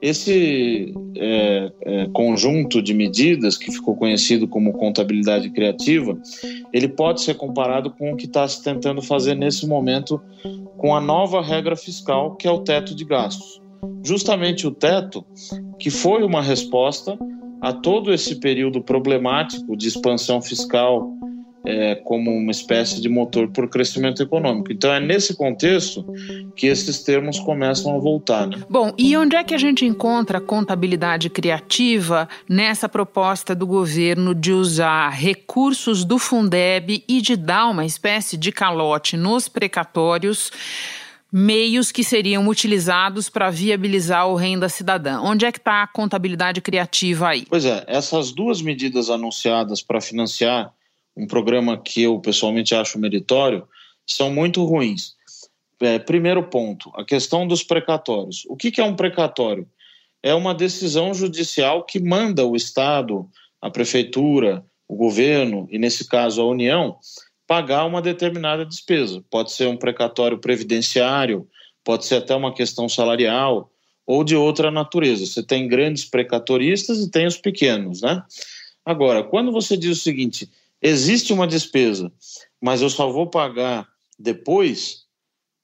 Esse 0.00 0.94
é, 1.16 1.72
é, 1.82 2.06
conjunto 2.12 2.82
de 2.82 2.92
medidas, 2.92 3.56
que 3.56 3.72
ficou 3.72 3.96
conhecido 3.96 4.46
como 4.46 4.74
contabilidade 4.74 5.50
criativa, 5.50 6.18
ele 6.72 6.86
pode 6.86 7.22
ser 7.22 7.34
comparado 7.34 7.90
com 7.90 8.12
o 8.12 8.16
que 8.16 8.26
está 8.26 8.46
se 8.46 8.62
tentando 8.62 9.00
fazer 9.00 9.34
nesse 9.34 9.66
momento 9.66 10.20
com 10.76 10.94
a 10.94 11.00
nova 11.00 11.42
regra 11.42 11.74
fiscal, 11.74 12.36
que 12.36 12.46
é 12.46 12.50
o 12.50 12.60
teto 12.60 12.94
de 12.94 13.04
gastos. 13.04 13.60
Justamente 14.04 14.66
o 14.66 14.70
teto, 14.70 15.24
que 15.78 15.90
foi 15.90 16.22
uma 16.22 16.42
resposta 16.42 17.18
a 17.60 17.72
todo 17.72 18.12
esse 18.12 18.36
período 18.36 18.82
problemático 18.82 19.76
de 19.76 19.88
expansão 19.88 20.40
fiscal 20.40 21.16
é, 21.66 21.96
como 21.96 22.30
uma 22.30 22.52
espécie 22.52 23.00
de 23.00 23.08
motor 23.08 23.50
o 23.56 23.68
crescimento 23.68 24.22
econômico. 24.22 24.72
Então 24.72 24.92
é 24.92 25.00
nesse 25.00 25.36
contexto 25.36 26.06
que 26.54 26.68
esses 26.68 27.02
termos 27.02 27.40
começam 27.40 27.94
a 27.96 27.98
voltar. 27.98 28.46
Né? 28.46 28.58
Bom, 28.70 28.92
e 28.96 29.16
onde 29.16 29.34
é 29.34 29.42
que 29.42 29.54
a 29.54 29.58
gente 29.58 29.84
encontra 29.84 30.38
a 30.38 30.40
contabilidade 30.40 31.28
criativa 31.28 32.28
nessa 32.48 32.88
proposta 32.88 33.54
do 33.54 33.66
governo 33.66 34.34
de 34.34 34.52
usar 34.52 35.10
recursos 35.10 36.04
do 36.04 36.18
Fundeb 36.18 37.02
e 37.08 37.20
de 37.20 37.36
dar 37.36 37.66
uma 37.66 37.84
espécie 37.84 38.36
de 38.36 38.52
calote 38.52 39.16
nos 39.16 39.48
precatórios? 39.48 40.52
Meios 41.38 41.92
que 41.92 42.02
seriam 42.02 42.48
utilizados 42.48 43.28
para 43.28 43.50
viabilizar 43.50 44.26
o 44.26 44.36
renda 44.36 44.70
cidadã. 44.70 45.20
Onde 45.20 45.44
é 45.44 45.52
que 45.52 45.58
está 45.58 45.82
a 45.82 45.86
contabilidade 45.86 46.62
criativa 46.62 47.28
aí? 47.28 47.44
Pois 47.44 47.66
é, 47.66 47.84
essas 47.86 48.32
duas 48.32 48.62
medidas 48.62 49.10
anunciadas 49.10 49.82
para 49.82 50.00
financiar 50.00 50.72
um 51.14 51.26
programa 51.26 51.76
que 51.76 52.04
eu 52.04 52.18
pessoalmente 52.20 52.74
acho 52.74 52.98
meritório, 52.98 53.68
são 54.06 54.30
muito 54.30 54.64
ruins. 54.64 55.14
É, 55.78 55.98
primeiro 55.98 56.42
ponto, 56.42 56.90
a 56.94 57.04
questão 57.04 57.46
dos 57.46 57.62
precatórios. 57.62 58.46
O 58.48 58.56
que, 58.56 58.70
que 58.70 58.80
é 58.80 58.84
um 58.84 58.96
precatório? 58.96 59.68
É 60.22 60.34
uma 60.34 60.54
decisão 60.54 61.12
judicial 61.12 61.84
que 61.84 62.00
manda 62.00 62.46
o 62.46 62.56
Estado, 62.56 63.28
a 63.60 63.70
prefeitura, 63.70 64.64
o 64.88 64.96
governo 64.96 65.68
e, 65.70 65.78
nesse 65.78 66.08
caso, 66.08 66.40
a 66.40 66.46
União, 66.46 66.96
pagar 67.46 67.84
uma 67.84 68.02
determinada 68.02 68.64
despesa. 68.64 69.22
Pode 69.30 69.52
ser 69.52 69.68
um 69.68 69.76
precatório 69.76 70.38
previdenciário, 70.38 71.48
pode 71.84 72.04
ser 72.04 72.16
até 72.16 72.34
uma 72.34 72.52
questão 72.52 72.88
salarial 72.88 73.70
ou 74.06 74.24
de 74.24 74.36
outra 74.36 74.70
natureza. 74.70 75.26
Você 75.26 75.42
tem 75.42 75.68
grandes 75.68 76.04
precatoristas 76.04 76.98
e 76.98 77.10
tem 77.10 77.26
os 77.26 77.36
pequenos, 77.36 78.02
né? 78.02 78.22
Agora, 78.84 79.24
quando 79.24 79.50
você 79.50 79.76
diz 79.76 79.98
o 79.98 80.02
seguinte, 80.02 80.48
existe 80.80 81.32
uma 81.32 81.46
despesa, 81.46 82.12
mas 82.60 82.82
eu 82.82 82.90
só 82.90 83.10
vou 83.10 83.28
pagar 83.28 83.88
depois, 84.18 85.04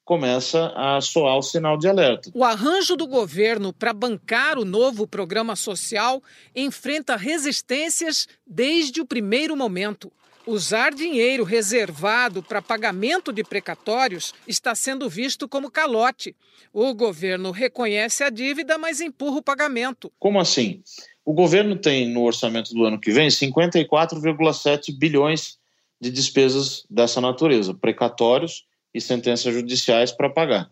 começa 0.05 0.73
a 0.77 1.01
soar 1.01 1.39
o 1.39 1.43
sinal 1.43 1.77
de 1.79 1.89
alerta. 1.89 2.31
O 2.35 2.45
arranjo 2.45 2.97
do 2.97 3.07
governo 3.07 3.73
para 3.73 3.93
bancar 3.93 4.59
o 4.59 4.65
novo 4.65 5.07
programa 5.07 5.55
social 5.55 6.23
enfrenta 6.55 7.17
resistências 7.17 8.27
desde 8.47 9.01
o 9.01 9.07
primeiro 9.07 9.57
momento. 9.57 10.13
Usar 10.47 10.93
dinheiro 10.93 11.45
reservado 11.45 12.43
para 12.43 12.61
pagamento 12.61 13.33
de 13.33 13.45
precatórios 13.45 14.35
está 14.47 14.75
sendo 14.75 15.09
visto 15.09 15.49
como 15.49 15.71
calote. 15.71 16.35
O 16.73 16.93
governo 16.95 17.53
reconhece 17.53 18.25
a 18.25 18.31
dívida, 18.31 18.77
mas 18.77 19.01
empurra 19.01 19.37
o 19.37 19.43
pagamento. 19.43 20.13
Como 20.19 20.41
assim? 20.41 20.83
O 21.25 21.33
governo 21.33 21.77
tem 21.77 22.09
no 22.09 22.23
orçamento 22.23 22.75
do 22.75 22.85
ano 22.85 22.99
que 22.99 23.13
vem 23.13 23.29
54,7 23.29 24.93
bilhões 24.99 25.59
de 26.01 26.11
despesas 26.11 26.85
dessa 26.91 27.21
natureza, 27.21 27.73
precatórios 27.73 28.65
e 28.93 29.01
sentenças 29.01 29.55
judiciais 29.55 30.11
para 30.11 30.29
pagar. 30.29 30.69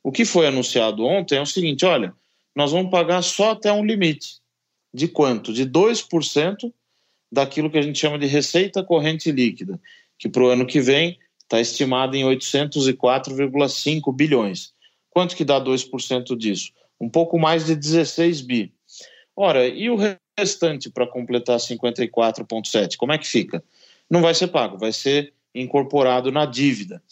O 0.00 0.12
que 0.12 0.24
foi 0.24 0.46
anunciado 0.46 1.04
ontem 1.04 1.36
é 1.36 1.40
o 1.40 1.46
seguinte: 1.46 1.84
olha, 1.84 2.14
nós 2.54 2.70
vamos 2.70 2.90
pagar 2.90 3.22
só 3.22 3.50
até 3.50 3.72
um 3.72 3.84
limite. 3.84 4.38
De 4.94 5.08
quanto? 5.08 5.52
De 5.52 5.66
2% 5.66 6.72
daquilo 7.30 7.70
que 7.70 7.78
a 7.78 7.82
gente 7.82 7.98
chama 7.98 8.18
de 8.18 8.26
receita 8.26 8.82
corrente 8.82 9.30
líquida, 9.30 9.80
que 10.18 10.28
para 10.28 10.42
o 10.42 10.48
ano 10.48 10.66
que 10.66 10.80
vem 10.80 11.18
está 11.42 11.60
estimada 11.60 12.16
em 12.16 12.24
804,5 12.24 14.14
bilhões. 14.14 14.72
Quanto 15.10 15.34
que 15.34 15.44
dá 15.44 15.60
2% 15.60 16.36
disso? 16.36 16.72
Um 17.00 17.08
pouco 17.08 17.38
mais 17.38 17.66
de 17.66 17.74
16 17.74 18.40
bi. 18.42 18.72
Ora, 19.34 19.66
e 19.66 19.88
o 19.88 19.96
restante 20.38 20.90
para 20.90 21.06
completar 21.06 21.58
54,7? 21.58 22.96
Como 22.96 23.12
é 23.12 23.18
que 23.18 23.26
fica? 23.26 23.62
Não 24.10 24.20
vai 24.20 24.34
ser 24.34 24.48
pago, 24.48 24.78
vai 24.78 24.92
ser 24.92 25.32
incorporado 25.54 26.30
na 26.30 26.44
dívida. 26.44 27.02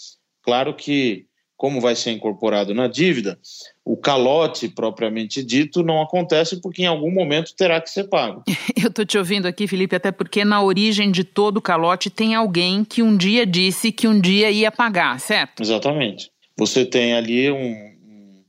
Claro 0.42 0.74
que, 0.74 1.25
como 1.56 1.80
vai 1.80 1.96
ser 1.96 2.10
incorporado 2.10 2.74
na 2.74 2.86
dívida, 2.86 3.38
o 3.84 3.96
calote 3.96 4.68
propriamente 4.68 5.42
dito 5.42 5.82
não 5.82 6.02
acontece 6.02 6.60
porque 6.60 6.82
em 6.82 6.86
algum 6.86 7.10
momento 7.10 7.54
terá 7.56 7.80
que 7.80 7.90
ser 7.90 8.04
pago. 8.04 8.42
Eu 8.76 8.88
estou 8.88 9.04
te 9.04 9.16
ouvindo 9.16 9.46
aqui, 9.46 9.66
Felipe, 9.66 9.96
até 9.96 10.12
porque 10.12 10.44
na 10.44 10.62
origem 10.62 11.10
de 11.10 11.24
todo 11.24 11.62
calote 11.62 12.10
tem 12.10 12.34
alguém 12.34 12.84
que 12.84 13.02
um 13.02 13.16
dia 13.16 13.46
disse 13.46 13.90
que 13.90 14.06
um 14.06 14.20
dia 14.20 14.50
ia 14.50 14.70
pagar, 14.70 15.18
certo? 15.18 15.62
Exatamente. 15.62 16.30
Você 16.58 16.84
tem 16.84 17.14
ali 17.14 17.50
um, 17.50 18.44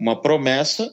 uma 0.00 0.20
promessa 0.20 0.90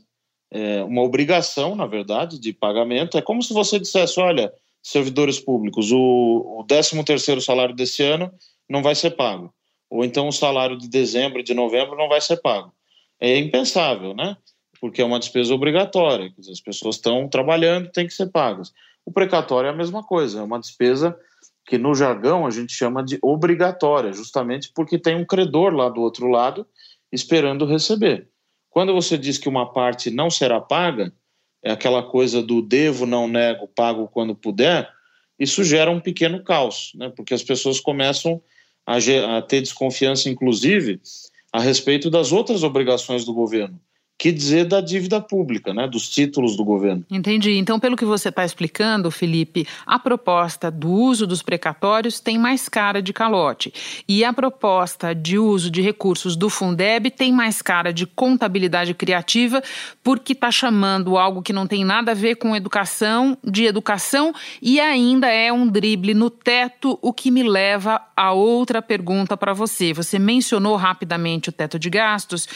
é, 0.52 0.84
uma 0.84 1.02
obrigação, 1.02 1.76
na 1.76 1.86
verdade, 1.86 2.40
de 2.40 2.54
pagamento. 2.54 3.18
É 3.18 3.22
como 3.22 3.42
se 3.42 3.54
você 3.54 3.80
dissesse: 3.80 4.20
olha, 4.20 4.52
servidores 4.82 5.40
públicos, 5.40 5.92
o, 5.92 6.60
o 6.60 6.64
13 6.64 7.42
salário 7.42 7.76
desse 7.76 8.04
ano 8.04 8.32
não 8.70 8.82
vai 8.82 8.96
ser 8.96 9.12
pago. 9.12 9.54
Ou 9.90 10.04
então 10.04 10.28
o 10.28 10.34
salário 10.34 10.78
de 10.78 10.88
dezembro 10.88 11.44
de 11.44 11.54
novembro 11.54 11.96
não 11.96 12.10
vai 12.10 12.22
ser 12.22 12.38
pago. 12.38 12.74
É 13.20 13.38
impensável, 13.38 14.14
né? 14.14 14.36
Porque 14.80 15.02
é 15.02 15.06
uma 15.06 15.20
despesa 15.20 15.54
obrigatória. 15.54 16.34
As 16.52 16.60
pessoas 16.60 16.96
estão 16.96 17.28
trabalhando, 17.28 17.92
tem 17.92 18.08
que 18.08 18.14
ser 18.14 18.28
pagas. 18.28 18.74
O 19.06 19.12
precatório 19.12 19.68
é 19.68 19.72
a 19.72 19.76
mesma 19.76 20.04
coisa, 20.04 20.40
é 20.40 20.44
uma 20.44 20.60
despesa 20.60 21.18
que 21.66 21.78
no 21.78 21.96
jargão 21.96 22.46
a 22.46 22.52
gente 22.52 22.74
chama 22.74 23.04
de 23.04 23.18
obrigatória, 23.22 24.14
justamente 24.14 24.72
porque 24.74 25.00
tem 25.00 25.16
um 25.16 25.26
credor 25.26 25.74
lá 25.74 25.90
do 25.90 26.02
outro 26.02 26.28
lado 26.28 26.68
esperando 27.12 27.66
receber. 27.66 28.30
Quando 28.70 28.94
você 28.94 29.18
diz 29.18 29.38
que 29.38 29.50
uma 29.50 29.72
parte 29.72 30.12
não 30.12 30.30
será 30.30 30.60
paga, 30.60 31.14
é 31.64 31.72
aquela 31.72 32.04
coisa 32.04 32.44
do 32.44 32.62
devo, 32.62 33.06
não 33.06 33.28
nego, 33.28 33.68
pago 33.68 34.08
quando 34.08 34.36
puder, 34.36 34.92
isso 35.40 35.64
gera 35.64 35.90
um 35.90 36.00
pequeno 36.00 36.44
caos, 36.44 36.92
né? 36.96 37.12
porque 37.16 37.34
as 37.34 37.44
pessoas 37.44 37.80
começam 37.80 38.42
a, 38.86 39.42
ter 39.42 39.62
desconfiança, 39.62 40.30
inclusive, 40.30 41.00
a 41.52 41.60
respeito 41.60 42.10
das 42.10 42.32
outras 42.32 42.64
obrigações 42.64 43.26
do 43.26 43.34
governo 43.34 43.80
que 44.18 44.32
dizer 44.32 44.66
da 44.66 44.80
dívida 44.80 45.20
pública, 45.20 45.74
né, 45.74 45.88
dos 45.88 46.10
títulos 46.10 46.56
do 46.56 46.64
governo. 46.64 47.06
Entendi. 47.12 47.58
Então, 47.58 47.80
pelo 47.80 47.98
que 47.98 48.06
você 48.06 48.30
está 48.30 48.46
explicando, 48.46 49.12
Felipe, 49.12 49.68
a 49.86 50.00
proposta 50.00 50.72
do 50.72 50.90
uso 50.90 51.28
dos 51.28 51.42
precatórios 51.42 52.20
tem 52.20 52.38
mais 52.38 52.70
cara 52.70 53.02
de 53.02 53.12
calote. 53.12 53.74
E 54.08 54.24
a 54.24 54.32
proposta 54.32 55.14
de 55.14 55.38
uso 55.38 55.70
de 55.70 55.82
recursos 55.82 56.36
do 56.36 56.50
Fundeb 56.50 57.12
tem 57.12 57.32
mais 57.32 57.62
cara 57.62 57.92
de 57.92 58.06
contabilidade 58.06 58.94
criativa, 58.94 59.62
porque 60.02 60.32
está 60.32 60.50
chamando 60.50 61.18
algo 61.18 61.42
que 61.42 61.52
não 61.52 61.68
tem 61.68 61.84
nada 61.84 62.12
a 62.12 62.16
ver 62.16 62.36
com 62.36 62.56
educação 62.56 63.38
de 63.44 63.66
educação 63.66 64.34
e 64.62 64.80
ainda 64.80 65.28
é 65.28 65.52
um 65.52 65.68
drible 65.68 66.14
no 66.14 66.30
teto, 66.30 66.98
o 67.02 67.12
que 67.12 67.30
me 67.30 67.44
leva 67.44 68.02
a 68.16 68.32
outra 68.32 68.82
pergunta 68.82 69.36
para 69.36 69.54
você. 69.54 69.94
Você 69.94 70.18
mencionou 70.18 70.76
rapidamente 70.76 71.50
o 71.50 71.52
teto 71.52 71.78
de 71.78 71.90
gastos 71.90 72.48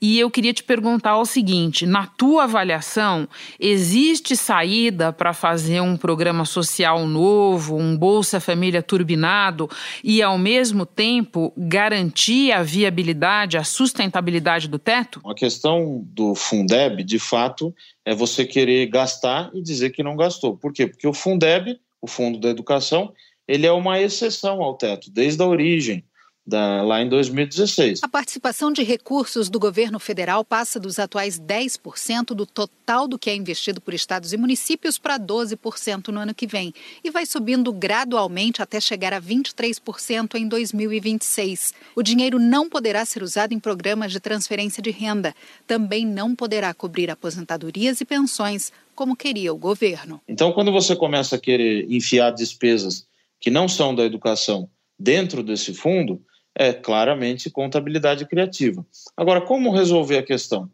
e 0.00 0.18
eu 0.18 0.30
queria 0.30 0.52
te 0.52 0.62
perguntar 0.62 1.07
perguntar 1.08 1.16
o 1.16 1.24
seguinte: 1.24 1.86
na 1.86 2.06
tua 2.06 2.44
avaliação, 2.44 3.28
existe 3.58 4.36
saída 4.36 5.12
para 5.12 5.32
fazer 5.32 5.80
um 5.80 5.96
programa 5.96 6.44
social 6.44 7.06
novo, 7.06 7.76
um 7.76 7.96
Bolsa 7.96 8.40
Família 8.40 8.82
turbinado 8.82 9.68
e, 10.04 10.22
ao 10.22 10.36
mesmo 10.36 10.84
tempo, 10.84 11.52
garantir 11.56 12.52
a 12.52 12.62
viabilidade, 12.62 13.56
a 13.56 13.64
sustentabilidade 13.64 14.68
do 14.68 14.78
teto? 14.78 15.20
A 15.24 15.34
questão 15.34 16.04
do 16.06 16.34
Fundeb, 16.34 17.02
de 17.02 17.18
fato, 17.18 17.74
é 18.04 18.14
você 18.14 18.44
querer 18.44 18.86
gastar 18.86 19.50
e 19.54 19.62
dizer 19.62 19.90
que 19.90 20.02
não 20.02 20.16
gastou. 20.16 20.56
Por 20.56 20.72
quê? 20.72 20.86
Porque 20.86 21.06
o 21.06 21.14
Fundeb, 21.14 21.78
o 22.00 22.06
Fundo 22.06 22.38
da 22.38 22.48
Educação, 22.48 23.12
ele 23.46 23.66
é 23.66 23.72
uma 23.72 23.98
exceção 24.00 24.62
ao 24.62 24.76
teto, 24.76 25.10
desde 25.10 25.42
a 25.42 25.46
origem 25.46 26.04
da, 26.48 26.80
lá 26.80 27.02
em 27.02 27.08
2016. 27.10 28.00
A 28.02 28.08
participação 28.08 28.72
de 28.72 28.82
recursos 28.82 29.50
do 29.50 29.60
governo 29.60 29.98
federal 29.98 30.42
passa 30.42 30.80
dos 30.80 30.98
atuais 30.98 31.38
10% 31.38 32.28
do 32.28 32.46
total 32.46 33.06
do 33.06 33.18
que 33.18 33.28
é 33.28 33.36
investido 33.36 33.82
por 33.82 33.92
estados 33.92 34.32
e 34.32 34.36
municípios 34.38 34.98
para 34.98 35.18
12% 35.18 36.08
no 36.08 36.20
ano 36.20 36.34
que 36.34 36.46
vem 36.46 36.72
e 37.04 37.10
vai 37.10 37.26
subindo 37.26 37.70
gradualmente 37.70 38.62
até 38.62 38.80
chegar 38.80 39.12
a 39.12 39.20
23% 39.20 40.36
em 40.36 40.48
2026. 40.48 41.74
O 41.94 42.02
dinheiro 42.02 42.38
não 42.38 42.66
poderá 42.66 43.04
ser 43.04 43.22
usado 43.22 43.52
em 43.52 43.60
programas 43.60 44.10
de 44.10 44.18
transferência 44.18 44.82
de 44.82 44.90
renda, 44.90 45.34
também 45.66 46.06
não 46.06 46.34
poderá 46.34 46.72
cobrir 46.72 47.10
aposentadorias 47.10 48.00
e 48.00 48.06
pensões, 48.06 48.72
como 48.94 49.14
queria 49.14 49.52
o 49.52 49.58
governo. 49.58 50.18
Então, 50.26 50.50
quando 50.52 50.72
você 50.72 50.96
começa 50.96 51.36
a 51.36 51.38
querer 51.38 51.86
enfiar 51.90 52.30
despesas 52.30 53.06
que 53.38 53.50
não 53.50 53.68
são 53.68 53.94
da 53.94 54.02
educação 54.02 54.70
dentro 54.98 55.42
desse 55.42 55.74
fundo, 55.74 56.20
é 56.58 56.72
claramente 56.72 57.48
contabilidade 57.48 58.26
criativa. 58.26 58.84
Agora, 59.16 59.40
como 59.40 59.70
resolver 59.70 60.18
a 60.18 60.22
questão? 60.22 60.68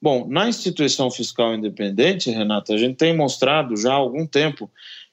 Bom, 0.00 0.26
na 0.28 0.48
instituição 0.48 1.10
fiscal 1.10 1.52
independente, 1.52 2.30
Renata, 2.30 2.72
a 2.72 2.78
gente 2.78 2.96
tem 2.96 3.14
mostrado 3.14 3.76
já 3.76 3.92
há 3.92 3.96
algum 3.96 4.24
tempo 4.24 4.70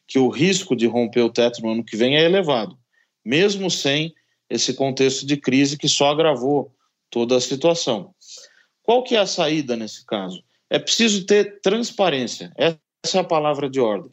que 0.07 0.19
o 0.19 0.29
risco 0.29 0.75
de 0.75 0.85
romper 0.85 1.21
o 1.21 1.31
teto 1.31 1.61
no 1.63 1.71
ano 1.71 1.83
que 1.83 1.97
vem 1.97 2.15
é 2.15 2.23
elevado, 2.23 2.77
mesmo 3.25 3.71
sem 3.71 4.13
esse 4.49 4.75
contexto 4.75 5.25
de 5.25 5.35
crise 5.35 5.77
que 5.77 5.89
só 5.89 6.11
agravou 6.11 6.71
toda 7.09 7.35
a 7.35 7.41
situação. 7.41 8.13
Qual 8.83 9.03
que 9.03 9.15
é 9.15 9.19
a 9.19 9.25
saída 9.25 9.75
nesse 9.75 10.05
caso? 10.05 10.43
É 10.69 10.77
preciso 10.77 11.25
ter 11.25 11.59
transparência. 11.61 12.51
Essa 12.55 13.17
é 13.17 13.19
a 13.19 13.23
palavra 13.23 13.69
de 13.69 13.79
ordem. 13.79 14.11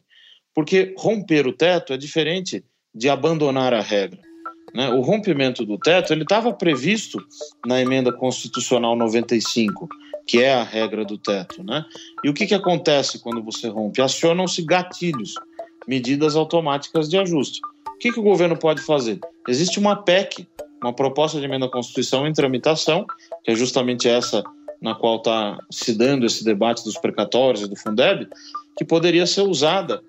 Porque 0.53 0.95
romper 0.97 1.45
o 1.45 1.53
teto 1.53 1.93
é 1.93 1.97
diferente 1.97 2.63
de 2.93 3.07
abandonar 3.09 3.73
a 3.73 3.81
regra. 3.81 4.30
Né? 4.73 4.89
O 4.89 5.01
rompimento 5.01 5.65
do 5.65 5.77
teto 5.77 6.13
ele 6.13 6.23
estava 6.23 6.53
previsto 6.53 7.23
na 7.65 7.81
emenda 7.81 8.11
constitucional 8.11 8.95
95, 8.95 9.87
que 10.25 10.41
é 10.41 10.53
a 10.53 10.63
regra 10.63 11.03
do 11.03 11.17
teto. 11.17 11.63
Né? 11.63 11.85
E 12.23 12.29
o 12.29 12.33
que, 12.33 12.45
que 12.45 12.55
acontece 12.55 13.19
quando 13.19 13.43
você 13.43 13.67
rompe? 13.67 14.01
Acionam-se 14.01 14.61
gatilhos, 14.63 15.35
medidas 15.87 16.35
automáticas 16.35 17.09
de 17.09 17.17
ajuste. 17.17 17.59
O 17.87 17.97
que, 17.97 18.11
que 18.11 18.19
o 18.19 18.23
governo 18.23 18.57
pode 18.57 18.81
fazer? 18.81 19.19
Existe 19.47 19.79
uma 19.79 19.95
PEC, 19.95 20.47
uma 20.81 20.93
proposta 20.93 21.39
de 21.39 21.45
emenda 21.45 21.65
à 21.65 21.69
Constituição 21.69 22.25
em 22.27 22.33
tramitação, 22.33 23.05
que 23.43 23.51
é 23.51 23.55
justamente 23.55 24.07
essa 24.07 24.43
na 24.81 24.95
qual 24.95 25.17
está 25.17 25.59
se 25.69 25.93
dando 25.93 26.25
esse 26.25 26.43
debate 26.43 26.83
dos 26.83 26.97
precatórios 26.97 27.63
e 27.63 27.67
do 27.67 27.75
Fundeb, 27.75 28.27
que 28.75 28.83
poderia 28.83 29.27
ser 29.27 29.41
usada 29.41 30.01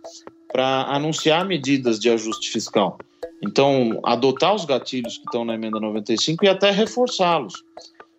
para 0.50 0.84
anunciar 0.84 1.44
medidas 1.44 1.98
de 1.98 2.08
ajuste 2.08 2.50
fiscal. 2.50 2.98
Então, 3.42 4.00
adotar 4.04 4.54
os 4.54 4.64
gatilhos 4.64 5.18
que 5.18 5.24
estão 5.24 5.44
na 5.44 5.54
emenda 5.54 5.80
95 5.80 6.44
e 6.44 6.48
até 6.48 6.70
reforçá-los. 6.70 7.54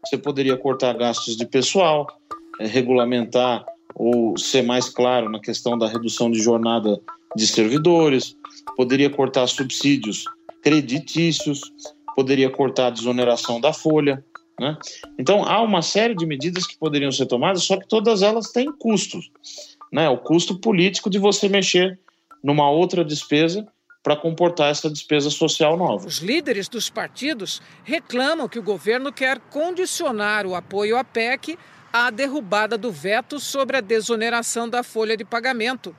Você 0.06 0.18
poderia 0.18 0.58
cortar 0.58 0.94
gastos 0.98 1.38
de 1.38 1.46
pessoal, 1.46 2.08
é, 2.60 2.68
regulamentar 2.68 3.66
ou 3.96 4.38
ser 4.38 4.64
mais 4.64 4.90
claro 4.90 5.30
na 5.30 5.40
questão 5.40 5.78
da 5.78 5.88
redução 5.88 6.30
de 6.30 6.42
jornada 6.42 7.00
de 7.36 7.48
servidores, 7.48 8.36
poderia 8.76 9.10
cortar 9.10 9.48
subsídios 9.48 10.26
creditícios, 10.62 11.62
poderia 12.16 12.50
cortar 12.50 12.88
a 12.88 12.90
desoneração 12.92 13.62
da 13.62 13.72
folha. 13.72 14.24
Né? 14.60 14.78
Então, 15.18 15.44
há 15.46 15.62
uma 15.62 15.82
série 15.82 16.16
de 16.16 16.26
medidas 16.26 16.68
que 16.68 16.78
poderiam 16.78 17.12
ser 17.12 17.28
tomadas, 17.28 17.64
só 17.64 17.78
que 17.78 17.88
todas 17.88 18.22
elas 18.22 18.52
têm 18.52 18.72
custos. 18.72 19.32
Né? 19.92 20.10
O 20.10 20.18
custo 20.18 20.60
político 20.60 21.10
de 21.10 21.18
você 21.18 21.48
mexer 21.48 22.00
numa 22.44 22.70
outra 22.70 23.06
despesa 23.06 23.66
para 24.04 24.18
comportar 24.18 24.70
essa 24.70 24.90
despesa 24.90 25.30
social 25.30 25.78
nova. 25.78 26.06
Os 26.06 26.18
líderes 26.18 26.68
dos 26.68 26.90
partidos 26.90 27.62
reclamam 27.86 28.50
que 28.50 28.60
o 28.60 28.64
governo 28.64 29.14
quer 29.14 29.40
condicionar 29.40 30.46
o 30.46 30.54
apoio 30.54 30.98
à 30.98 31.04
PEC 31.06 31.58
à 31.94 32.10
derrubada 32.10 32.78
do 32.78 32.92
veto 32.92 33.40
sobre 33.40 33.78
a 33.78 33.82
desoneração 33.82 34.68
da 34.68 34.84
folha 34.84 35.16
de 35.16 35.24
pagamento. 35.24 35.96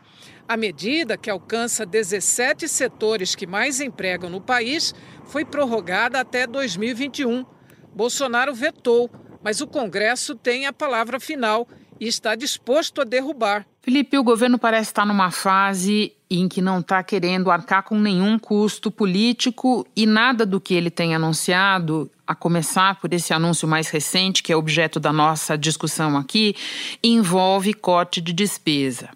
A 0.47 0.57
medida, 0.57 1.17
que 1.17 1.31
alcança 1.31 1.87
17 1.87 2.69
setores 2.69 3.35
que 3.35 3.47
mais 3.47 3.81
empregam 3.81 4.29
no 4.29 4.41
país, 4.41 4.95
foi 5.25 5.45
prorrogada 5.45 6.21
até 6.21 6.47
2021. 6.47 7.47
Bolsonaro 7.95 8.53
vetou, 8.53 9.09
mas 9.43 9.61
o 9.61 9.67
Congresso 9.67 10.35
tem 10.35 10.67
a 10.67 10.73
palavra 10.73 11.19
final 11.19 11.67
e 11.99 12.07
está 12.07 12.35
disposto 12.35 13.01
a 13.01 13.05
derrubar. 13.05 13.65
Felipe, 13.85 14.17
o 14.17 14.25
governo 14.25 14.59
parece 14.59 14.89
estar 14.89 15.05
numa 15.05 15.31
fase 15.31 16.11
em 16.31 16.49
que 16.49 16.63
não 16.63 16.81
está 16.81 17.03
querendo 17.03 17.51
arcar 17.51 17.83
com 17.83 17.99
nenhum 17.99 18.39
custo 18.39 18.91
político 18.91 19.87
e 19.95 20.07
nada 20.07 20.47
do 20.47 20.59
que 20.59 20.73
ele 20.73 20.91
tem 20.91 21.15
anunciado, 21.15 22.11
a 22.27 22.35
começar 22.35 22.99
por 22.99 23.13
esse 23.13 23.35
anúncio 23.35 23.69
mais 23.69 23.91
recente, 23.91 24.43
que 24.43 24.51
é 24.51 24.57
objeto 24.57 24.99
da 24.99 25.13
nossa 25.13 25.59
discussão 25.59 26.17
aqui, 26.17 26.57
envolve 27.03 27.75
corte 27.75 28.23
de 28.23 28.33
despesa. 28.33 29.11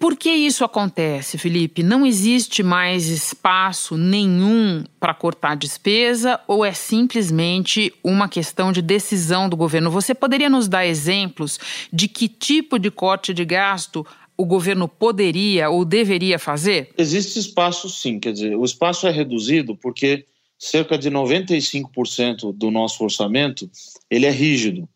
Por 0.00 0.16
que 0.16 0.30
isso 0.30 0.64
acontece, 0.64 1.36
Felipe? 1.36 1.82
Não 1.82 2.06
existe 2.06 2.62
mais 2.62 3.06
espaço 3.08 3.98
nenhum 3.98 4.82
para 4.98 5.12
cortar 5.12 5.54
despesa 5.54 6.40
ou 6.48 6.64
é 6.64 6.72
simplesmente 6.72 7.92
uma 8.02 8.26
questão 8.26 8.72
de 8.72 8.80
decisão 8.80 9.46
do 9.46 9.58
governo? 9.58 9.90
Você 9.90 10.14
poderia 10.14 10.48
nos 10.48 10.68
dar 10.68 10.86
exemplos 10.86 11.60
de 11.92 12.08
que 12.08 12.28
tipo 12.28 12.78
de 12.78 12.90
corte 12.90 13.34
de 13.34 13.44
gasto 13.44 14.06
o 14.38 14.46
governo 14.46 14.88
poderia 14.88 15.68
ou 15.68 15.84
deveria 15.84 16.38
fazer? 16.38 16.94
Existe 16.96 17.38
espaço 17.38 17.90
sim, 17.90 18.18
quer 18.18 18.32
dizer, 18.32 18.56
o 18.56 18.64
espaço 18.64 19.06
é 19.06 19.10
reduzido 19.10 19.76
porque 19.76 20.24
cerca 20.58 20.96
de 20.96 21.10
95% 21.10 22.54
do 22.54 22.70
nosso 22.70 23.04
orçamento 23.04 23.70
ele 24.10 24.24
é 24.24 24.30
rígido. 24.30 24.88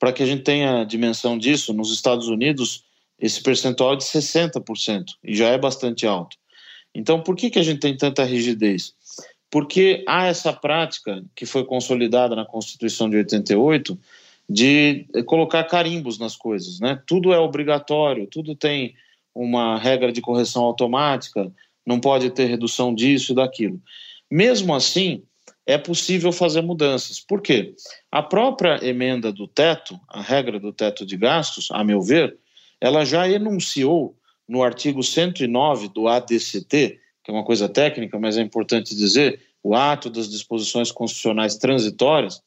Para 0.00 0.12
que 0.12 0.20
a 0.20 0.26
gente 0.26 0.42
tenha 0.42 0.82
dimensão 0.82 1.38
disso, 1.38 1.72
nos 1.72 1.92
Estados 1.92 2.26
Unidos 2.26 2.87
esse 3.18 3.42
percentual 3.42 3.94
é 3.94 3.96
de 3.96 4.04
60% 4.04 5.04
e 5.24 5.34
já 5.34 5.48
é 5.48 5.58
bastante 5.58 6.06
alto. 6.06 6.36
Então, 6.94 7.22
por 7.22 7.36
que, 7.36 7.50
que 7.50 7.58
a 7.58 7.62
gente 7.62 7.80
tem 7.80 7.96
tanta 7.96 8.24
rigidez? 8.24 8.94
Porque 9.50 10.04
há 10.06 10.26
essa 10.26 10.52
prática 10.52 11.24
que 11.34 11.46
foi 11.46 11.64
consolidada 11.64 12.36
na 12.36 12.44
Constituição 12.44 13.08
de 13.08 13.16
88 13.16 13.98
de 14.48 15.06
colocar 15.26 15.64
carimbos 15.64 16.18
nas 16.18 16.34
coisas, 16.34 16.80
né? 16.80 17.02
Tudo 17.06 17.32
é 17.32 17.38
obrigatório, 17.38 18.26
tudo 18.26 18.54
tem 18.54 18.94
uma 19.34 19.78
regra 19.78 20.10
de 20.10 20.20
correção 20.20 20.64
automática, 20.64 21.52
não 21.86 22.00
pode 22.00 22.30
ter 22.30 22.46
redução 22.46 22.94
disso 22.94 23.32
e 23.32 23.34
daquilo. 23.34 23.80
Mesmo 24.30 24.74
assim, 24.74 25.22
é 25.66 25.76
possível 25.76 26.32
fazer 26.32 26.62
mudanças. 26.62 27.20
Por 27.20 27.42
quê? 27.42 27.74
A 28.10 28.22
própria 28.22 28.82
emenda 28.82 29.30
do 29.30 29.46
teto, 29.46 30.00
a 30.08 30.22
regra 30.22 30.58
do 30.58 30.72
teto 30.72 31.04
de 31.04 31.16
gastos, 31.16 31.68
a 31.70 31.84
meu 31.84 32.00
ver, 32.00 32.38
ela 32.80 33.04
já 33.04 33.28
enunciou 33.28 34.16
no 34.48 34.62
artigo 34.62 35.02
109 35.02 35.88
do 35.88 36.08
ADCT, 36.08 37.00
que 37.22 37.30
é 37.30 37.32
uma 37.32 37.44
coisa 37.44 37.68
técnica, 37.68 38.18
mas 38.18 38.38
é 38.38 38.40
importante 38.40 38.96
dizer, 38.96 39.40
o 39.62 39.74
ato 39.74 40.08
das 40.08 40.28
disposições 40.28 40.90
constitucionais 40.90 41.56
transitórias, 41.56 42.42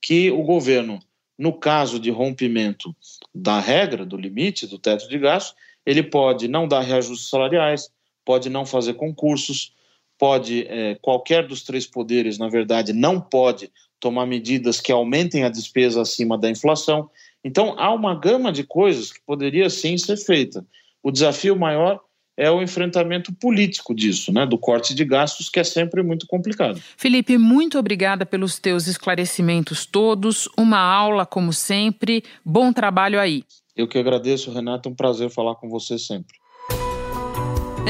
que 0.00 0.30
o 0.30 0.42
governo, 0.42 0.98
no 1.38 1.52
caso 1.52 2.00
de 2.00 2.10
rompimento 2.10 2.94
da 3.34 3.60
regra, 3.60 4.04
do 4.04 4.16
limite, 4.16 4.66
do 4.66 4.78
teto 4.78 5.08
de 5.08 5.18
gastos, 5.18 5.54
ele 5.86 6.02
pode 6.02 6.48
não 6.48 6.66
dar 6.66 6.80
reajustes 6.80 7.30
salariais, 7.30 7.90
pode 8.24 8.50
não 8.50 8.66
fazer 8.66 8.94
concursos, 8.94 9.72
pode, 10.18 10.66
é, 10.68 10.96
qualquer 10.96 11.46
dos 11.46 11.62
três 11.62 11.86
poderes, 11.86 12.38
na 12.38 12.48
verdade, 12.48 12.92
não 12.92 13.20
pode 13.20 13.70
tomar 14.00 14.26
medidas 14.26 14.80
que 14.80 14.92
aumentem 14.92 15.44
a 15.44 15.48
despesa 15.48 16.02
acima 16.02 16.36
da 16.36 16.50
inflação. 16.50 17.08
Então, 17.44 17.74
há 17.78 17.92
uma 17.92 18.14
gama 18.14 18.52
de 18.52 18.64
coisas 18.64 19.12
que 19.12 19.20
poderia 19.24 19.70
sim 19.70 19.96
ser 19.96 20.16
feita. 20.16 20.66
O 21.02 21.10
desafio 21.10 21.56
maior 21.56 22.00
é 22.36 22.48
o 22.48 22.62
enfrentamento 22.62 23.32
político 23.32 23.92
disso, 23.92 24.32
né, 24.32 24.46
do 24.46 24.56
corte 24.56 24.94
de 24.94 25.04
gastos, 25.04 25.48
que 25.48 25.58
é 25.58 25.64
sempre 25.64 26.04
muito 26.04 26.24
complicado. 26.26 26.80
Felipe, 26.96 27.36
muito 27.36 27.76
obrigada 27.76 28.24
pelos 28.24 28.60
teus 28.60 28.86
esclarecimentos 28.86 29.84
todos. 29.84 30.48
Uma 30.56 30.78
aula, 30.78 31.26
como 31.26 31.52
sempre. 31.52 32.22
Bom 32.44 32.72
trabalho 32.72 33.18
aí. 33.18 33.42
Eu 33.76 33.88
que 33.88 33.98
agradeço, 33.98 34.52
Renato. 34.52 34.88
É 34.88 34.92
um 34.92 34.94
prazer 34.94 35.30
falar 35.30 35.56
com 35.56 35.68
você 35.68 35.98
sempre. 35.98 36.36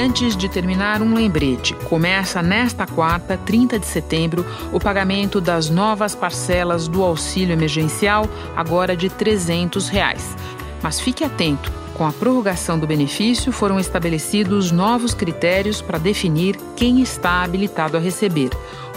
Antes 0.00 0.37
de 0.37 0.48
terminar, 0.48 1.02
um 1.02 1.12
lembrete. 1.12 1.74
Começa 1.74 2.40
nesta 2.40 2.87
quarta, 2.87 3.37
30 3.37 3.80
de 3.80 3.87
setembro, 3.87 4.46
o 4.72 4.78
pagamento 4.78 5.40
das 5.40 5.68
novas 5.68 6.14
parcelas 6.14 6.87
do 6.87 7.02
auxílio 7.02 7.52
emergencial, 7.52 8.24
agora 8.54 8.96
de 8.96 9.08
300 9.11 9.88
reais. 9.88 10.37
Mas 10.80 11.00
fique 11.00 11.24
atento 11.24 11.72
com 11.94 12.06
a 12.06 12.12
prorrogação 12.12 12.78
do 12.78 12.87
benefício, 12.87 13.50
foram 13.50 13.80
estabelecidos 13.80 14.70
novos 14.70 15.14
critérios 15.14 15.82
para 15.82 15.98
definir 15.98 16.56
quem 16.76 17.02
está 17.02 17.42
habilitado 17.42 17.96
a 17.96 18.00
receber. 18.00 18.50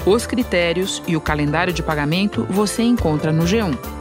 Os 0.06 0.28
critérios 0.28 1.02
e 1.08 1.18
o 1.18 1.22
calendário 1.22 1.74
de 1.74 1.82
pagamento 1.82 2.46
você 2.48 2.84
encontra 2.84 3.32
no 3.32 3.46
G1. 3.46 4.01